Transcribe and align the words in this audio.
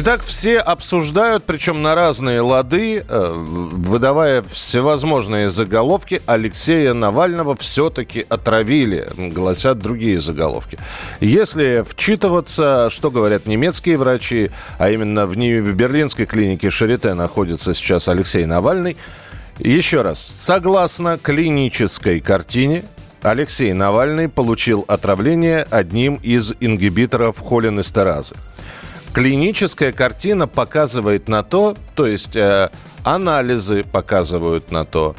Итак, 0.00 0.22
все 0.22 0.60
обсуждают, 0.60 1.42
причем 1.42 1.82
на 1.82 1.96
разные 1.96 2.40
лады, 2.40 3.04
э, 3.08 3.32
выдавая 3.34 4.44
всевозможные 4.48 5.50
заголовки. 5.50 6.22
Алексея 6.24 6.94
Навального 6.94 7.56
все-таки 7.56 8.24
отравили, 8.28 9.08
гласят 9.16 9.80
другие 9.80 10.20
заголовки. 10.20 10.78
Если 11.18 11.84
вчитываться, 11.84 12.90
что 12.90 13.10
говорят 13.10 13.46
немецкие 13.46 13.98
врачи, 13.98 14.52
а 14.78 14.88
именно 14.88 15.26
в, 15.26 15.36
не- 15.36 15.58
в 15.58 15.74
берлинской 15.74 16.26
клинике 16.26 16.70
Шарите 16.70 17.14
находится 17.14 17.74
сейчас 17.74 18.06
Алексей 18.06 18.46
Навальный, 18.46 18.96
еще 19.58 20.02
раз, 20.02 20.20
согласно 20.20 21.18
клинической 21.18 22.20
картине, 22.20 22.84
Алексей 23.20 23.72
Навальный 23.72 24.28
получил 24.28 24.84
отравление 24.86 25.66
одним 25.68 26.20
из 26.22 26.52
ингибиторов 26.60 27.40
холинестеразы 27.40 28.36
клиническая 29.12 29.92
картина 29.92 30.46
показывает 30.46 31.28
на 31.28 31.42
то, 31.42 31.76
то 31.94 32.06
есть 32.06 32.36
э, 32.36 32.70
анализы 33.02 33.84
показывают 33.84 34.70
на 34.70 34.84
то, 34.84 35.14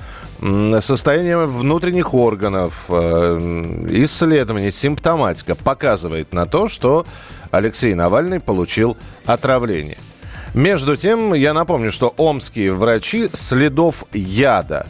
состояние 0.79 1.37
внутренних 1.45 2.13
органов, 2.13 2.85
э, 2.87 3.85
исследования, 3.89 4.71
симптоматика 4.71 5.55
показывает 5.55 6.33
на 6.33 6.45
то, 6.45 6.69
что 6.69 7.05
Алексей 7.51 7.93
Навальный 7.93 8.39
получил 8.39 8.95
отравление. 9.25 9.97
Между 10.53 10.95
тем, 10.95 11.33
я 11.33 11.53
напомню, 11.53 11.91
что 11.91 12.13
омские 12.15 12.73
врачи 12.73 13.29
следов 13.33 14.05
яда 14.13 14.87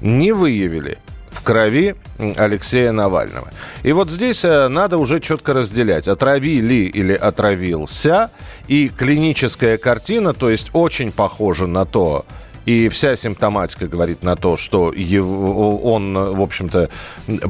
не 0.00 0.32
выявили 0.32 0.98
в 1.30 1.42
крови 1.42 1.94
Алексея 2.36 2.92
Навального. 2.92 3.50
И 3.82 3.92
вот 3.92 4.10
здесь 4.10 4.44
э, 4.44 4.68
надо 4.68 4.98
уже 4.98 5.20
четко 5.20 5.52
разделять, 5.54 6.08
отравили 6.08 6.84
или 6.84 7.12
отравился. 7.12 8.30
И 8.68 8.88
клиническая 8.88 9.78
картина, 9.78 10.32
то 10.32 10.50
есть 10.50 10.68
очень 10.72 11.12
похожа 11.12 11.66
на 11.66 11.84
то, 11.84 12.24
и 12.66 12.88
вся 12.88 13.16
симптоматика 13.16 13.86
говорит 13.86 14.22
на 14.22 14.36
то, 14.36 14.56
что 14.56 14.92
его- 14.92 15.78
он, 15.78 16.14
в 16.14 16.40
общем-то, 16.42 16.90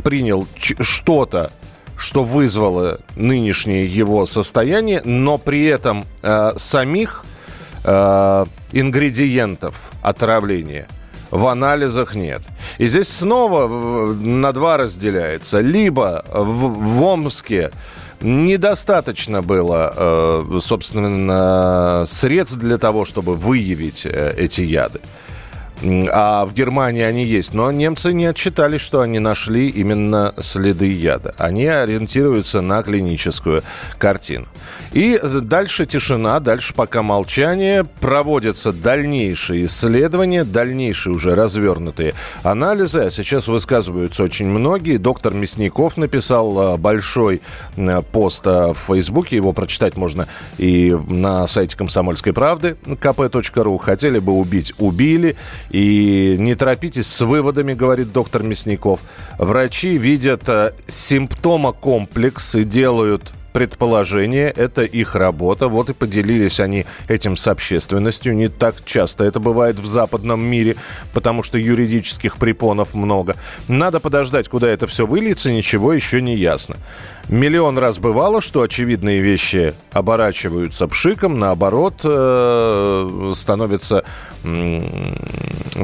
принял 0.04 0.46
что-то, 0.80 1.50
что 1.96 2.22
вызвало 2.24 3.00
нынешнее 3.16 3.86
его 3.86 4.24
состояние, 4.24 5.02
но 5.04 5.36
при 5.36 5.64
этом 5.66 6.06
э, 6.22 6.52
самих 6.56 7.24
э, 7.84 8.46
ингредиентов 8.72 9.74
отравления 10.02 10.88
в 11.30 11.46
анализах 11.46 12.14
нет. 12.14 12.42
И 12.78 12.86
здесь 12.86 13.08
снова 13.08 13.68
на 14.14 14.52
два 14.52 14.76
разделяется. 14.76 15.60
Либо 15.60 16.24
в, 16.32 16.68
в 16.68 17.02
Омске 17.02 17.70
недостаточно 18.20 19.42
было, 19.42 19.92
э, 19.96 20.60
собственно, 20.60 22.04
средств 22.08 22.58
для 22.58 22.78
того, 22.78 23.04
чтобы 23.04 23.36
выявить 23.36 24.06
э, 24.06 24.34
эти 24.36 24.62
яды. 24.62 25.00
А 25.82 26.44
в 26.44 26.54
Германии 26.54 27.02
они 27.02 27.24
есть. 27.24 27.54
Но 27.54 27.70
немцы 27.72 28.12
не 28.12 28.26
отчитались, 28.26 28.80
что 28.80 29.00
они 29.00 29.18
нашли 29.18 29.68
именно 29.68 30.34
следы 30.38 30.92
яда. 30.92 31.34
Они 31.38 31.66
ориентируются 31.66 32.60
на 32.60 32.82
клиническую 32.82 33.62
картину. 33.98 34.46
И 34.92 35.20
дальше 35.22 35.86
тишина, 35.86 36.40
дальше 36.40 36.74
пока 36.74 37.02
молчание. 37.02 37.84
Проводятся 38.00 38.72
дальнейшие 38.72 39.66
исследования, 39.66 40.44
дальнейшие 40.44 41.14
уже 41.14 41.34
развернутые 41.34 42.14
анализы. 42.42 43.00
А 43.00 43.10
сейчас 43.10 43.48
высказываются 43.48 44.22
очень 44.22 44.46
многие. 44.46 44.96
Доктор 44.96 45.32
Мясников 45.32 45.96
написал 45.96 46.74
э, 46.74 46.76
большой 46.76 47.40
пост 48.12 48.46
э, 48.46 48.72
в 48.72 48.78
Фейсбуке. 48.78 49.36
Его 49.36 49.52
прочитать 49.52 49.96
можно 49.96 50.26
и 50.58 50.96
на 51.06 51.46
сайте 51.46 51.76
комсомольской 51.76 52.32
правды 52.32 52.76
kp.ru. 52.84 53.78
Хотели 53.78 54.18
бы 54.18 54.32
убить– 54.32 54.74
убили. 54.78 55.36
И 55.70 56.36
не 56.38 56.54
торопитесь 56.54 57.06
с 57.06 57.20
выводами, 57.20 57.74
говорит 57.74 58.12
доктор 58.12 58.42
Мясников. 58.42 59.00
Врачи 59.38 59.96
видят 59.96 60.48
э, 60.48 60.72
симптомокомплекс 60.88 62.56
и 62.56 62.64
делают 62.64 63.32
предположения, 63.52 64.48
это 64.48 64.82
их 64.82 65.14
работа. 65.14 65.68
Вот 65.68 65.90
и 65.90 65.92
поделились 65.92 66.60
они 66.60 66.86
этим 67.08 67.36
с 67.36 67.46
общественностью. 67.48 68.34
Не 68.34 68.48
так 68.48 68.76
часто 68.84 69.24
это 69.24 69.40
бывает 69.40 69.78
в 69.78 69.86
западном 69.86 70.40
мире, 70.40 70.76
потому 71.12 71.42
что 71.42 71.58
юридических 71.58 72.36
препонов 72.36 72.94
много. 72.94 73.36
Надо 73.68 74.00
подождать, 74.00 74.48
куда 74.48 74.68
это 74.68 74.86
все 74.86 75.06
выльется, 75.06 75.52
ничего 75.52 75.92
еще 75.92 76.22
не 76.22 76.36
ясно. 76.36 76.76
Миллион 77.28 77.78
раз 77.78 77.98
бывало, 77.98 78.40
что 78.40 78.62
очевидные 78.62 79.20
вещи 79.20 79.74
оборачиваются 79.92 80.88
пшиком, 80.88 81.38
наоборот, 81.38 82.00
э, 82.02 83.32
становится, 83.36 84.04
м, 84.42 84.84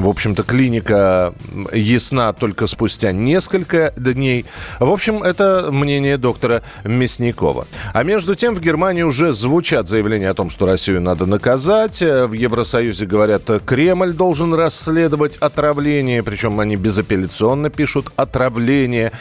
в 0.00 0.08
общем-то, 0.08 0.42
клиника 0.42 1.34
ясна 1.72 2.32
только 2.32 2.66
спустя 2.66 3.12
несколько 3.12 3.92
дней. 3.96 4.44
В 4.78 4.90
общем, 4.90 5.22
это 5.22 5.68
мнение 5.70 6.16
доктора 6.18 6.62
Мясникова. 6.84 7.66
А 7.92 8.02
между 8.02 8.34
тем 8.34 8.54
в 8.54 8.60
Германии 8.60 9.02
уже 9.02 9.32
звучат 9.32 9.88
заявления 9.88 10.30
о 10.30 10.34
том, 10.34 10.50
что 10.50 10.66
Россию 10.66 11.00
надо 11.00 11.26
наказать. 11.26 12.00
В 12.00 12.32
Евросоюзе 12.32 13.06
говорят, 13.06 13.50
Кремль 13.64 14.12
должен 14.12 14.54
расследовать 14.54 15.36
отравление, 15.38 16.22
причем 16.22 16.60
они 16.60 16.76
безапелляционно 16.76 17.70
пишут 17.70 18.12
отравление 18.16 19.12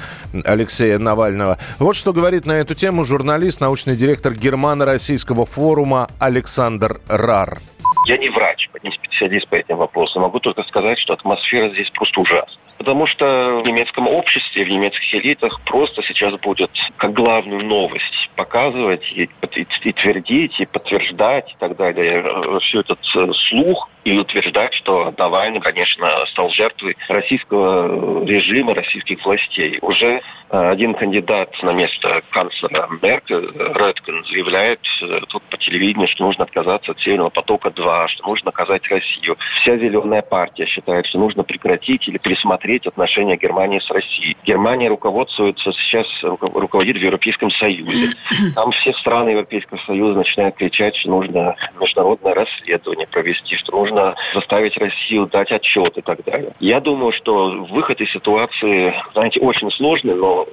Алексея 0.43 0.99
Навального. 0.99 1.57
Вот 1.79 1.95
что 1.95 2.13
говорит 2.13 2.45
на 2.45 2.53
эту 2.53 2.75
тему 2.75 3.03
журналист, 3.03 3.61
научный 3.61 3.95
директор 3.95 4.33
Германо-Российского 4.33 5.45
форума 5.45 6.09
Александр 6.19 6.99
Рар. 7.07 7.59
Я 8.03 8.17
не 8.17 8.29
врач, 8.29 8.69
не 8.83 8.91
специалист 8.91 9.47
по 9.47 9.55
этим 9.55 9.77
вопросам. 9.77 10.21
Могу 10.23 10.39
только 10.39 10.63
сказать, 10.63 10.99
что 10.99 11.13
атмосфера 11.13 11.69
здесь 11.69 11.89
просто 11.91 12.19
ужасна. 12.21 12.61
Потому 12.77 13.07
что 13.07 13.61
в 13.63 13.67
немецком 13.67 14.07
обществе, 14.07 14.65
в 14.65 14.69
немецких 14.69 15.13
элитах 15.15 15.59
просто 15.65 16.03
сейчас 16.03 16.33
будет 16.41 16.71
как 16.97 17.13
главную 17.13 17.65
новость 17.65 18.29
показывать 18.35 19.03
и, 19.13 19.23
и- 19.23 19.67
и 19.83 19.93
твердить, 19.93 20.59
и 20.59 20.65
подтверждать 20.65 21.51
и 21.51 21.55
так 21.57 21.77
далее 21.77 22.21
э, 22.23 22.59
всю 22.59 22.81
этот 22.81 22.99
э, 23.15 23.31
слух 23.49 23.89
и 24.05 24.17
утверждать, 24.19 24.73
что 24.75 25.13
Навальный, 25.17 25.59
конечно, 25.59 26.07
стал 26.27 26.49
жертвой 26.51 26.95
российского 27.09 28.23
режима, 28.23 28.75
российских 28.75 29.25
властей. 29.25 29.79
Уже 29.81 30.21
э, 30.21 30.21
один 30.51 30.93
кандидат 30.93 31.49
на 31.63 31.73
место 31.73 32.21
канцлера 32.29 32.87
Меркель, 33.01 33.49
э, 33.51 33.73
Редкин, 33.73 34.23
заявляет 34.25 34.79
э, 35.01 35.21
тут 35.27 35.41
по 35.49 35.57
телевидению, 35.57 36.07
что 36.07 36.23
нужно 36.23 36.43
отказаться 36.43 36.91
от 36.91 36.99
Северного 36.99 37.31
потока-2, 37.31 38.07
что 38.09 38.27
нужно 38.27 38.45
наказать 38.45 38.87
Россию. 38.89 39.37
Вся 39.61 39.75
зеленая 39.77 40.21
партия 40.21 40.67
считает, 40.67 41.07
что 41.07 41.17
нужно 41.17 41.43
прекратить 41.43 42.07
или 42.07 42.19
пересмотреть 42.19 42.85
отношения 42.85 43.37
Германии 43.37 43.79
с 43.79 43.89
Россией. 43.89 44.37
Германия 44.45 44.87
руководствуется 44.87 45.71
сейчас, 45.71 46.05
руко- 46.21 46.51
руководит 46.53 46.97
в 46.97 47.01
Европейском 47.01 47.49
Союзе. 47.49 48.13
Там 48.53 48.69
все 48.69 48.93
страны 48.93 49.29
Европейского 49.29 49.79
Союза 49.79 50.19
начинают 50.19 50.55
кричать, 50.57 50.95
что 50.95 51.09
нужно 51.09 51.55
международное 51.79 52.35
расследование 52.35 53.07
провести, 53.07 53.55
что 53.55 53.71
нужно 53.71 53.94
заставить 54.33 54.77
Россию 54.77 55.27
дать 55.27 55.51
отчет 55.51 55.97
и 55.97 56.01
так 56.01 56.23
далее. 56.23 56.53
Я 56.59 56.79
думаю, 56.79 57.11
что 57.11 57.49
выход 57.69 58.01
из 58.01 58.11
ситуации, 58.11 58.93
знаете, 59.13 59.39
очень 59.39 59.71
сложный, 59.71 60.15
но 60.15 60.47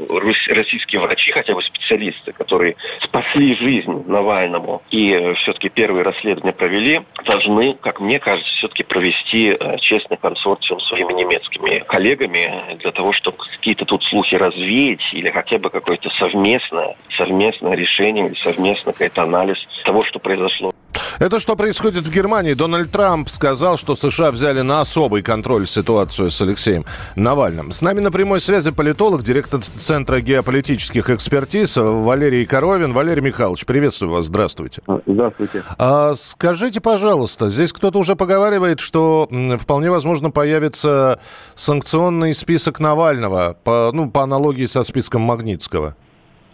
российские 0.49 1.01
врачи, 1.01 1.33
хотя 1.33 1.55
бы 1.55 1.63
специалисты, 1.63 2.33
которые 2.33 2.77
спасли 3.01 3.55
жизнь 3.57 4.05
Навальному 4.07 4.83
и 4.91 5.35
все-таки 5.43 5.69
первые 5.69 6.05
расследования 6.05 6.53
провели, 6.53 7.03
должны, 7.25 7.75
как 7.75 8.01
мне 8.01 8.19
кажется, 8.19 8.51
все-таки 8.57 8.83
провести 8.83 9.57
э, 9.59 9.79
честный 9.79 10.17
консорциум 10.17 10.81
с 10.81 10.89
своими 10.89 11.13
немецкими 11.13 11.81
коллегами 11.81 12.77
для 12.79 12.93
того, 12.93 13.13
чтобы 13.13 13.39
какие-то 13.39 13.85
тут 13.85 14.03
слухи 14.05 14.35
развеять 14.35 15.03
или 15.13 15.31
хотя 15.31 15.59
бы 15.59 15.71
какое-то 15.71 16.11
совместное, 16.11 16.97
совместное 17.17 17.75
решение 17.75 18.27
или 18.27 18.35
совместный 18.41 18.93
какой-то 18.93 19.23
анализ 19.23 19.59
того, 19.85 20.05
что 20.05 20.19
произошло. 20.19 20.73
Это 21.19 21.41
что 21.41 21.57
происходит 21.57 22.05
в 22.05 22.13
Германии? 22.13 22.55
Дональд 22.55 22.91
Трамп 22.91 23.29
сказал, 23.29 23.77
что 23.77 23.95
США 23.95 24.31
взяли 24.31 24.61
на 24.63 24.81
особый 24.81 25.23
контроль 25.23 25.67
ситуацию 25.67 26.31
с 26.31 26.41
Алексеем 26.41 26.85
Навальным. 27.17 27.73
С 27.73 27.83
нами 27.83 28.01
на 28.01 28.11
прямой 28.11 28.41
связи 28.41 28.71
политолог, 28.71 29.23
директор 29.23 29.61
Центра 29.61 30.21
геополитических 30.21 31.11
экспертиз 31.11 31.77
Валерий 31.77 32.45
Коровин. 32.47 32.93
Валерий 32.93 33.23
Михайлович, 33.23 33.65
приветствую 33.67 34.11
вас, 34.11 34.27
здравствуйте. 34.27 34.83
Здравствуйте. 35.07 35.63
А, 35.79 36.15
скажите, 36.15 36.81
пожалуйста, 36.81 37.51
здесь 37.51 37.73
кто-то 37.73 37.99
уже 37.99 38.17
поговаривает, 38.17 38.81
что 38.81 39.29
вполне 39.61 39.91
возможно 39.91 40.31
появится 40.31 41.21
санкционный 41.55 42.35
список 42.35 42.81
Навального, 42.81 43.57
по, 43.65 43.91
ну, 43.93 44.11
по 44.11 44.23
аналогии 44.23 44.67
со 44.67 44.85
списком 44.85 45.23
Магнитского. 45.23 45.97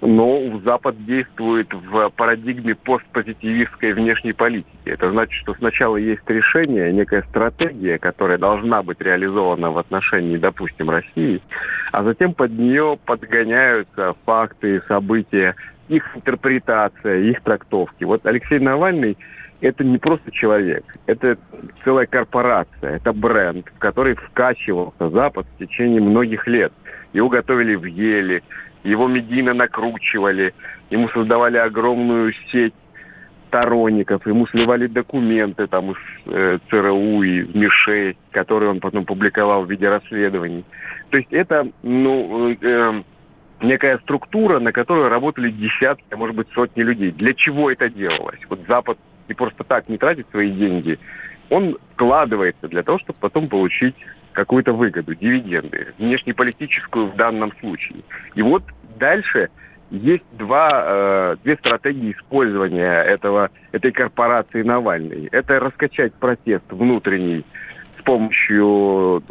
Но 0.00 0.60
Запад 0.64 1.04
действует 1.04 1.72
в 1.74 2.10
парадигме 2.10 2.76
постпозитивистской 2.76 3.92
внешней 3.92 4.32
политики. 4.32 4.68
Это 4.84 5.10
значит, 5.10 5.34
что 5.42 5.54
сначала 5.54 5.96
есть 5.96 6.22
решение, 6.28 6.92
некая 6.92 7.22
стратегия, 7.28 7.98
которая 7.98 8.38
должна 8.38 8.82
быть 8.82 9.00
реализована 9.00 9.72
в 9.72 9.78
отношении, 9.78 10.36
допустим, 10.36 10.90
России, 10.90 11.42
а 11.90 12.04
затем 12.04 12.32
под 12.32 12.52
нее 12.52 12.96
подгоняются 13.04 14.14
факты, 14.24 14.82
события, 14.86 15.56
их 15.88 16.16
интерпретация, 16.16 17.18
их 17.18 17.40
трактовки. 17.42 18.04
Вот 18.04 18.24
Алексей 18.24 18.60
Навальный 18.60 19.16
это 19.60 19.82
не 19.82 19.98
просто 19.98 20.30
человек, 20.30 20.84
это 21.06 21.36
целая 21.82 22.06
корпорация, 22.06 22.96
это 22.96 23.12
бренд, 23.12 23.66
в 23.74 23.78
который 23.78 24.14
вкачивался 24.14 25.10
Запад 25.10 25.46
в 25.54 25.58
течение 25.58 26.00
многих 26.00 26.46
лет. 26.46 26.72
Его 27.12 27.28
готовили 27.28 27.74
в 27.74 27.84
Еле, 27.84 28.42
его 28.84 29.08
медийно 29.08 29.54
накручивали, 29.54 30.54
ему 30.90 31.08
создавали 31.08 31.56
огромную 31.56 32.32
сеть 32.50 32.74
сторонников, 33.48 34.26
ему 34.26 34.46
сливали 34.46 34.86
документы 34.86 35.66
там 35.66 35.92
из 35.92 35.96
э, 36.26 36.58
ЦРУ 36.70 37.22
и 37.22 37.42
МИ-6, 37.58 38.16
которые 38.30 38.70
он 38.70 38.80
потом 38.80 39.04
публиковал 39.04 39.64
в 39.64 39.70
виде 39.70 39.88
расследований. 39.88 40.64
То 41.10 41.16
есть 41.16 41.32
это, 41.32 41.66
ну, 41.82 42.50
э, 42.50 43.02
некая 43.62 43.98
структура, 43.98 44.60
на 44.60 44.72
которой 44.72 45.08
работали 45.08 45.50
десятки, 45.50 46.04
а 46.10 46.16
может 46.16 46.36
быть 46.36 46.48
сотни 46.54 46.82
людей. 46.82 47.10
Для 47.10 47.34
чего 47.34 47.70
это 47.70 47.88
делалось? 47.88 48.40
Вот 48.48 48.60
Запад 48.68 48.98
не 49.28 49.34
просто 49.34 49.64
так 49.64 49.88
не 49.88 49.98
тратит 49.98 50.26
свои 50.30 50.50
деньги, 50.50 50.98
он 51.50 51.78
вкладывается 51.94 52.68
для 52.68 52.82
того, 52.82 52.98
чтобы 52.98 53.18
потом 53.20 53.48
получить 53.48 53.94
какую-то 54.32 54.72
выгоду, 54.72 55.14
дивиденды, 55.14 55.94
внешнеполитическую 55.98 57.08
в 57.08 57.16
данном 57.16 57.52
случае. 57.60 58.00
И 58.34 58.42
вот 58.42 58.62
дальше 58.98 59.48
есть 59.90 60.24
два, 60.32 60.84
э, 60.84 61.36
две 61.44 61.56
стратегии 61.56 62.12
использования 62.12 63.02
этого, 63.02 63.50
этой 63.72 63.90
корпорации 63.90 64.62
Навальной. 64.62 65.28
Это 65.32 65.58
раскачать 65.60 66.14
протест 66.14 66.64
внутренний 66.70 67.44
с 67.98 68.02
помощью 68.02 69.22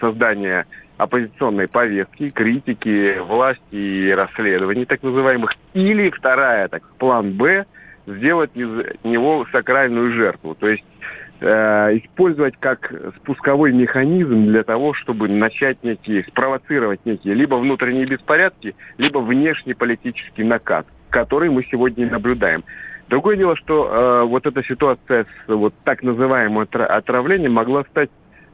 создания 0.00 0.66
оппозиционной 0.96 1.68
повестки, 1.68 2.30
критики 2.30 3.18
власти 3.20 3.62
и 3.70 4.10
расследований 4.10 4.84
так 4.84 5.02
называемых. 5.02 5.54
Или 5.72 6.10
вторая, 6.10 6.68
так, 6.68 6.82
план 6.98 7.32
«Б», 7.32 7.64
сделать 8.06 8.50
из 8.54 8.68
него 9.04 9.46
сакральную 9.52 10.12
жертву. 10.12 10.54
То 10.54 10.68
есть 10.68 10.84
Э, 11.00 11.19
использовать 11.40 12.54
как 12.58 12.92
спусковой 13.16 13.72
механизм 13.72 14.46
для 14.46 14.62
того, 14.62 14.92
чтобы 14.92 15.28
начать 15.28 15.82
некие, 15.82 16.24
спровоцировать 16.24 17.00
некие 17.06 17.34
либо 17.34 17.54
внутренние 17.54 18.04
беспорядки, 18.04 18.74
либо 18.98 19.18
внешний 19.18 19.74
политический 19.74 20.44
накат, 20.44 20.86
который 21.08 21.48
мы 21.48 21.64
сегодня 21.70 22.10
наблюдаем. 22.10 22.62
Другое 23.08 23.36
дело, 23.36 23.56
что 23.56 23.88
э, 23.90 24.24
вот 24.26 24.46
эта 24.46 24.62
ситуация 24.62 25.24
с 25.24 25.48
вот 25.48 25.74
так 25.84 26.02
называемым 26.02 26.68
отравлением 26.72 27.54
могла 27.54 27.84
стать 27.84 28.10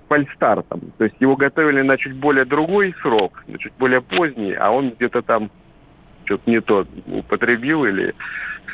фальстартом. 0.08 0.92
То 0.98 1.04
есть 1.04 1.16
его 1.20 1.36
готовили 1.36 1.82
на 1.82 1.98
чуть 1.98 2.14
более 2.14 2.44
другой 2.44 2.94
срок, 3.02 3.44
на 3.48 3.58
чуть 3.58 3.74
более 3.78 4.00
поздний, 4.00 4.54
а 4.54 4.70
он 4.70 4.90
где-то 4.90 5.22
там 5.22 5.50
что-то 6.24 6.50
не 6.50 6.60
то 6.60 6.86
употребил 7.06 7.84
или 7.84 8.14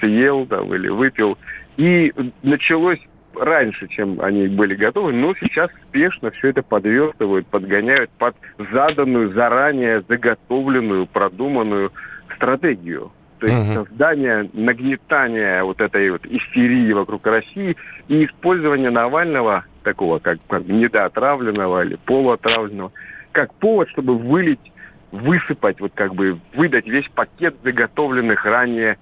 съел 0.01 0.47
там, 0.47 0.73
или 0.75 0.89
выпил. 0.89 1.39
И 1.77 2.13
началось 2.43 3.01
раньше, 3.37 3.89
чем 3.89 4.21
они 4.21 4.49
были 4.49 4.75
готовы, 4.75 5.13
но 5.13 5.35
сейчас 5.41 5.71
спешно 5.89 6.31
все 6.33 6.49
это 6.49 6.63
подверстывают, 6.63 7.47
подгоняют 7.47 8.11
под 8.19 8.37
заданную, 8.73 9.33
заранее 9.33 10.03
заготовленную, 10.09 11.07
продуманную 11.07 11.93
стратегию. 12.35 13.13
То 13.39 13.47
есть 13.47 13.59
uh-huh. 13.59 13.87
создание, 13.87 14.51
нагнетание 14.53 15.65
вот 15.65 15.81
этой 15.81 16.11
вот 16.11 16.25
истерии 16.27 16.93
вокруг 16.93 17.27
России 17.27 17.77
и 18.07 18.25
использование 18.25 18.91
Навального, 18.91 19.65
такого 19.83 20.21
как, 20.21 20.39
как 20.47 20.65
недоотравленного 20.67 21.85
или 21.85 21.97
полуотравленного, 21.97 22.93
как 23.33 23.53
повод, 23.55 23.89
чтобы 23.89 24.17
вылить, 24.17 24.73
высыпать, 25.11 25.81
вот 25.81 25.91
как 25.95 26.15
бы 26.15 26.39
выдать 26.55 26.87
весь 26.87 27.09
пакет 27.09 27.57
заготовленных 27.65 28.45
ранее 28.45 28.97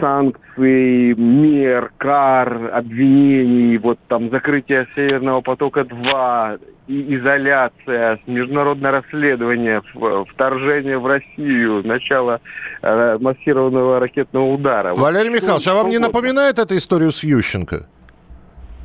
санкций, 0.00 1.14
мер, 1.14 1.92
кар, 1.98 2.70
обвинений, 2.72 3.78
вот 3.78 3.98
там 4.08 4.30
закрытие 4.30 4.86
Северного 4.94 5.40
потока-2, 5.40 6.60
и 6.86 7.16
изоляция, 7.16 8.20
международное 8.26 8.90
расследование, 8.90 9.82
вторжение 10.30 10.98
в 10.98 11.06
Россию, 11.06 11.82
начало 11.86 12.40
э, 12.82 13.18
массированного 13.18 14.00
ракетного 14.00 14.52
удара. 14.52 14.94
Валерий 14.94 15.30
вот, 15.30 15.42
Михайлович, 15.42 15.68
а 15.68 15.74
вам 15.74 15.88
не 15.88 15.98
напоминает 15.98 16.58
эта 16.58 16.76
историю 16.76 17.10
с 17.10 17.24
Ющенко? 17.24 17.86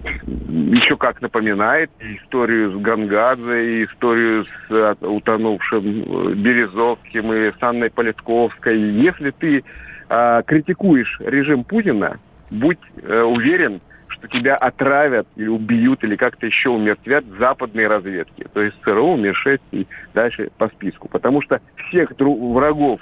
Еще 0.04 0.96
как 0.96 1.22
напоминает 1.22 1.92
историю 2.00 2.72
с 2.72 2.82
Гангадзе, 2.82 3.84
историю 3.84 4.46
с 4.46 4.72
э, 4.72 4.96
утонувшим 5.02 5.84
э, 5.84 6.34
Березовским 6.36 7.34
и 7.34 7.52
с 7.52 7.62
Анной 7.62 7.90
Политковской. 7.90 8.80
Если 8.80 9.32
ты 9.32 9.64
э, 10.10 10.44
критикуешь 10.46 11.20
режим 11.20 11.64
Путина, 11.64 12.20
будь 12.50 12.80
э, 13.02 13.22
уверен, 13.22 13.82
что 14.08 14.28
тебя 14.28 14.56
отравят 14.56 15.28
или 15.36 15.48
убьют, 15.48 16.04
или 16.04 16.16
как-то 16.16 16.46
еще 16.46 16.70
умертвят 16.70 17.24
западные 17.40 17.88
разведки. 17.88 18.48
То 18.54 18.62
есть 18.62 18.76
ЦРУ, 18.84 19.16
МИ-6 19.16 19.62
и 19.72 19.88
дальше 20.14 20.50
по 20.58 20.68
списку. 20.70 21.08
Потому 21.08 21.42
что 21.42 21.62
всех 21.88 22.12
врагов 22.20 23.00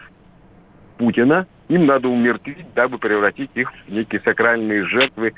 Путина 0.97 1.47
им 1.69 1.85
надо 1.85 2.07
умертвить, 2.07 2.67
дабы 2.75 2.97
превратить 2.97 3.51
их 3.55 3.71
в 3.87 3.91
некие 3.91 4.21
сакральные 4.21 4.85
жертвы 4.85 5.33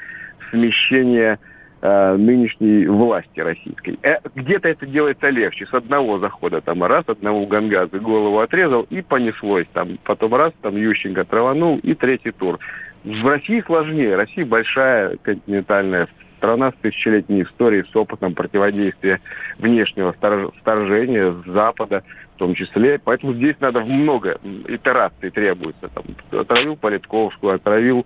смещения 0.52 1.40
э, 1.82 2.16
нынешней 2.16 2.86
власти 2.86 3.40
российской. 3.40 4.00
Э, 4.04 4.18
где-то 4.36 4.68
это 4.68 4.86
делается 4.86 5.30
легче. 5.30 5.66
С 5.66 5.74
одного 5.74 6.20
захода 6.20 6.62
там 6.62 6.84
раз, 6.84 7.04
одного 7.08 7.46
Гангаза 7.46 8.00
голову 8.00 8.40
отрезал 8.40 8.86
и 8.90 9.02
понеслось. 9.02 9.68
Там, 9.74 9.98
потом 10.04 10.36
раз, 10.36 10.54
там 10.62 10.76
Ющенко 10.76 11.26
траванул 11.26 11.78
и 11.80 11.94
третий 11.94 12.32
тур. 12.32 12.60
В 13.04 13.26
России 13.26 13.64
сложнее. 13.66 14.16
Россия 14.16 14.46
большая 14.46 15.18
континентальная 15.18 16.08
страна 16.38 16.72
с 16.72 16.76
тысячелетней 16.82 17.44
историей, 17.44 17.84
с 17.92 17.96
опытом 17.96 18.34
противодействия 18.34 19.20
внешнего 19.58 20.14
вторжения 20.14 21.32
с 21.32 21.46
Запада 21.46 22.04
в 22.36 22.40
том 22.40 22.56
числе. 22.56 23.00
Поэтому 23.04 23.34
здесь 23.34 23.56
надо 23.60 23.82
много 23.82 24.40
итераций 24.68 25.30
требуется. 25.30 25.90
Там, 25.90 26.06
отравил 26.40 26.78
Политковскую, 26.78 27.56
отравил 27.56 28.06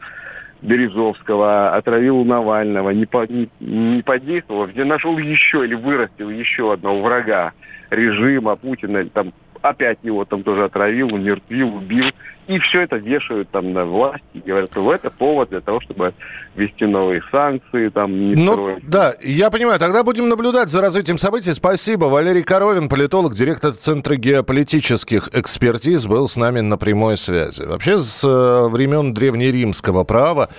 Березовского, 0.63 1.75
отравил 1.75 2.24
Навального, 2.24 2.89
не, 2.91 3.05
по, 3.05 3.27
не, 3.27 3.50
не 3.60 4.01
подействовал, 4.01 4.67
где 4.67 4.86
нашел 4.86 5.17
еще 5.17 5.65
или 5.65 5.75
вырастил 5.75 6.29
еще 6.29 6.74
одного 6.74 7.01
врага 7.01 7.51
режима 7.89 8.55
Путина, 8.55 9.05
там 9.10 9.34
опять 9.63 9.98
его 10.03 10.25
там 10.25 10.43
тоже 10.43 10.65
отравил, 10.65 11.13
умертвил, 11.13 11.75
убил. 11.75 12.05
И 12.46 12.60
все 12.60 12.82
это 12.82 12.98
вешают 12.98 13.50
там 13.51 13.72
на 13.72 13.86
власть 13.86 14.24
и 14.34 14.39
говорят, 14.39 14.70
что 14.70 14.93
это 14.93 15.10
повод 15.10 15.50
для 15.50 15.62
того, 15.62 15.79
чтобы 15.79 16.13
ввести 16.55 16.86
новые 16.86 17.24
санкции, 17.32 17.88
там 17.88 18.12
не 18.12 18.36
ну, 18.36 18.51
строить. 18.51 18.89
Да, 18.89 19.13
я 19.24 19.50
понимаю. 19.50 19.79
Тогда 19.79 20.03
будем 20.03 20.27
наблюдать 20.27 20.67
за 20.67 20.82
развитием 20.82 21.17
событий. 21.17 21.53
Спасибо. 21.53 22.05
Валерий 22.05 22.43
Коровин, 22.43 22.89
политолог, 22.89 23.34
директор 23.34 23.72
Центра 23.72 24.17
геополитических 24.17 25.29
экспертиз, 25.34 26.05
был 26.05 26.27
с 26.27 26.36
нами 26.36 26.60
на 26.60 26.77
прямой 26.77 27.15
связи. 27.15 27.63
Вообще, 27.63 27.98
с 27.98 28.27
э, 28.27 28.67
времен 28.67 29.13
древнеримского 29.13 30.03
права 30.03 30.50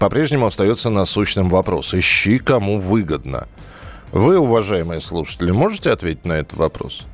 по-прежнему 0.00 0.46
остается 0.46 0.90
насущным 0.90 1.48
вопрос. 1.48 1.94
Ищи, 1.94 2.38
кому 2.38 2.80
выгодно. 2.80 3.46
Вы, 4.10 4.38
уважаемые 4.38 5.00
слушатели, 5.00 5.52
можете 5.52 5.90
ответить 5.90 6.24
на 6.24 6.32
этот 6.32 6.58
вопрос? 6.58 7.06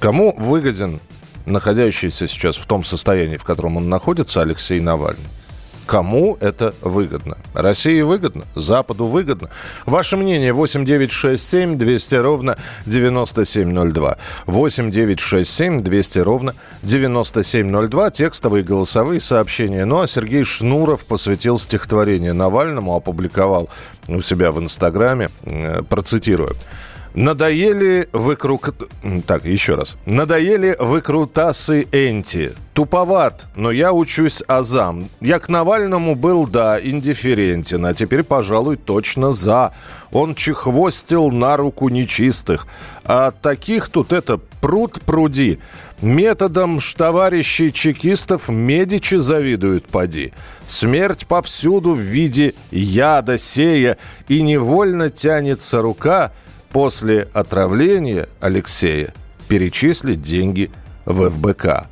Кому 0.00 0.34
выгоден 0.38 1.00
находящийся 1.44 2.28
сейчас 2.28 2.56
в 2.56 2.66
том 2.66 2.84
состоянии, 2.84 3.36
в 3.36 3.44
котором 3.44 3.76
он 3.76 3.88
находится, 3.88 4.42
Алексей 4.42 4.80
Навальный? 4.80 5.24
Кому 5.88 6.36
это 6.42 6.74
выгодно? 6.82 7.38
России 7.54 8.02
выгодно? 8.02 8.44
Западу 8.54 9.06
выгодно? 9.06 9.48
Ваше 9.86 10.18
мнение 10.18 10.52
8 10.52 10.84
9 10.84 11.10
6 11.10 11.48
7 11.48 11.78
200 11.78 12.14
ровно 12.16 12.58
9702. 12.84 14.18
8 14.46 14.90
9 14.90 15.18
6 15.18 15.50
7 15.50 15.80
200 15.80 16.18
ровно 16.18 16.54
9702. 16.82 18.10
Текстовые 18.10 18.64
голосовые 18.64 19.20
сообщения. 19.20 19.86
Ну 19.86 20.02
а 20.02 20.06
Сергей 20.06 20.44
Шнуров 20.44 21.06
посвятил 21.06 21.58
стихотворение 21.58 22.34
Навальному, 22.34 22.94
опубликовал 22.94 23.70
у 24.08 24.20
себя 24.20 24.52
в 24.52 24.60
Инстаграме. 24.60 25.30
Э, 25.44 25.82
процитирую. 25.88 26.54
Надоели 27.14 28.08
выкруг... 28.12 28.74
Так, 29.26 29.44
еще 29.44 29.74
раз. 29.74 29.96
Надоели 30.06 30.76
выкрутасы 30.78 31.86
энти. 31.92 32.52
Туповат, 32.74 33.46
но 33.56 33.72
я 33.72 33.92
учусь 33.92 34.42
азам. 34.46 35.08
Я 35.20 35.40
к 35.40 35.48
Навальному 35.48 36.14
был, 36.14 36.46
да, 36.46 36.78
индифферентен, 36.80 37.84
а 37.84 37.92
теперь, 37.92 38.22
пожалуй, 38.22 38.76
точно 38.76 39.32
за. 39.32 39.74
Он 40.12 40.34
чехвостил 40.34 41.30
на 41.30 41.56
руку 41.56 41.88
нечистых. 41.88 42.66
А 43.04 43.32
таких 43.32 43.88
тут 43.88 44.12
это 44.12 44.38
пруд 44.60 45.00
пруди. 45.04 45.58
Методом 46.00 46.78
товарищей 46.96 47.72
чекистов 47.72 48.48
Медичи 48.48 49.16
завидуют, 49.16 49.86
поди. 49.86 50.32
Смерть 50.68 51.26
повсюду 51.26 51.94
в 51.94 51.98
виде 51.98 52.54
яда 52.70 53.38
сея, 53.38 53.98
и 54.28 54.42
невольно 54.42 55.10
тянется 55.10 55.82
рука– 55.82 56.32
после 56.70 57.28
отравления 57.32 58.28
Алексея 58.40 59.12
перечислить 59.48 60.22
деньги 60.22 60.70
в 61.04 61.30
ФБК. 61.30 61.88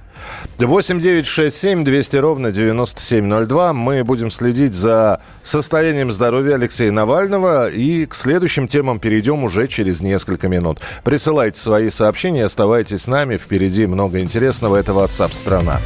8 0.59 1.01
9 1.01 1.27
6 1.27 1.57
7 1.57 1.85
200 1.85 2.17
ровно 2.17 2.53
9702. 2.53 3.73
Мы 3.73 4.05
будем 4.05 4.31
следить 4.31 4.75
за 4.75 5.21
состоянием 5.43 6.11
здоровья 6.11 6.55
Алексея 6.55 6.91
Навального 6.91 7.69
и 7.69 8.07
к 8.07 8.15
следующим 8.15 8.67
темам 8.67 8.99
перейдем 8.99 9.45
уже 9.45 9.69
через 9.69 10.01
несколько 10.01 10.49
минут. 10.49 10.81
Присылайте 11.05 11.61
свои 11.61 11.91
сообщения, 11.91 12.45
оставайтесь 12.45 13.03
с 13.03 13.07
нами. 13.07 13.37
Впереди 13.37 13.87
много 13.87 14.21
интересного. 14.21 14.77
Это 14.77 14.93
WhatsApp 14.93 15.35
страна. 15.35 15.81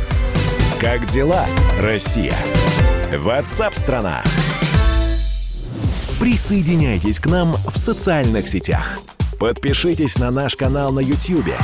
Как 0.80 1.04
дела, 1.06 1.44
Россия? 1.78 2.34
WhatsApp 3.12 3.74
страна. 3.74 4.22
Присоединяйтесь 6.20 7.18
к 7.18 7.24
нам 7.24 7.56
в 7.66 7.78
социальных 7.78 8.46
сетях. 8.46 8.98
Подпишитесь 9.38 10.18
на 10.18 10.30
наш 10.30 10.54
канал 10.54 10.92
на 10.92 11.00
YouTube. 11.00 11.54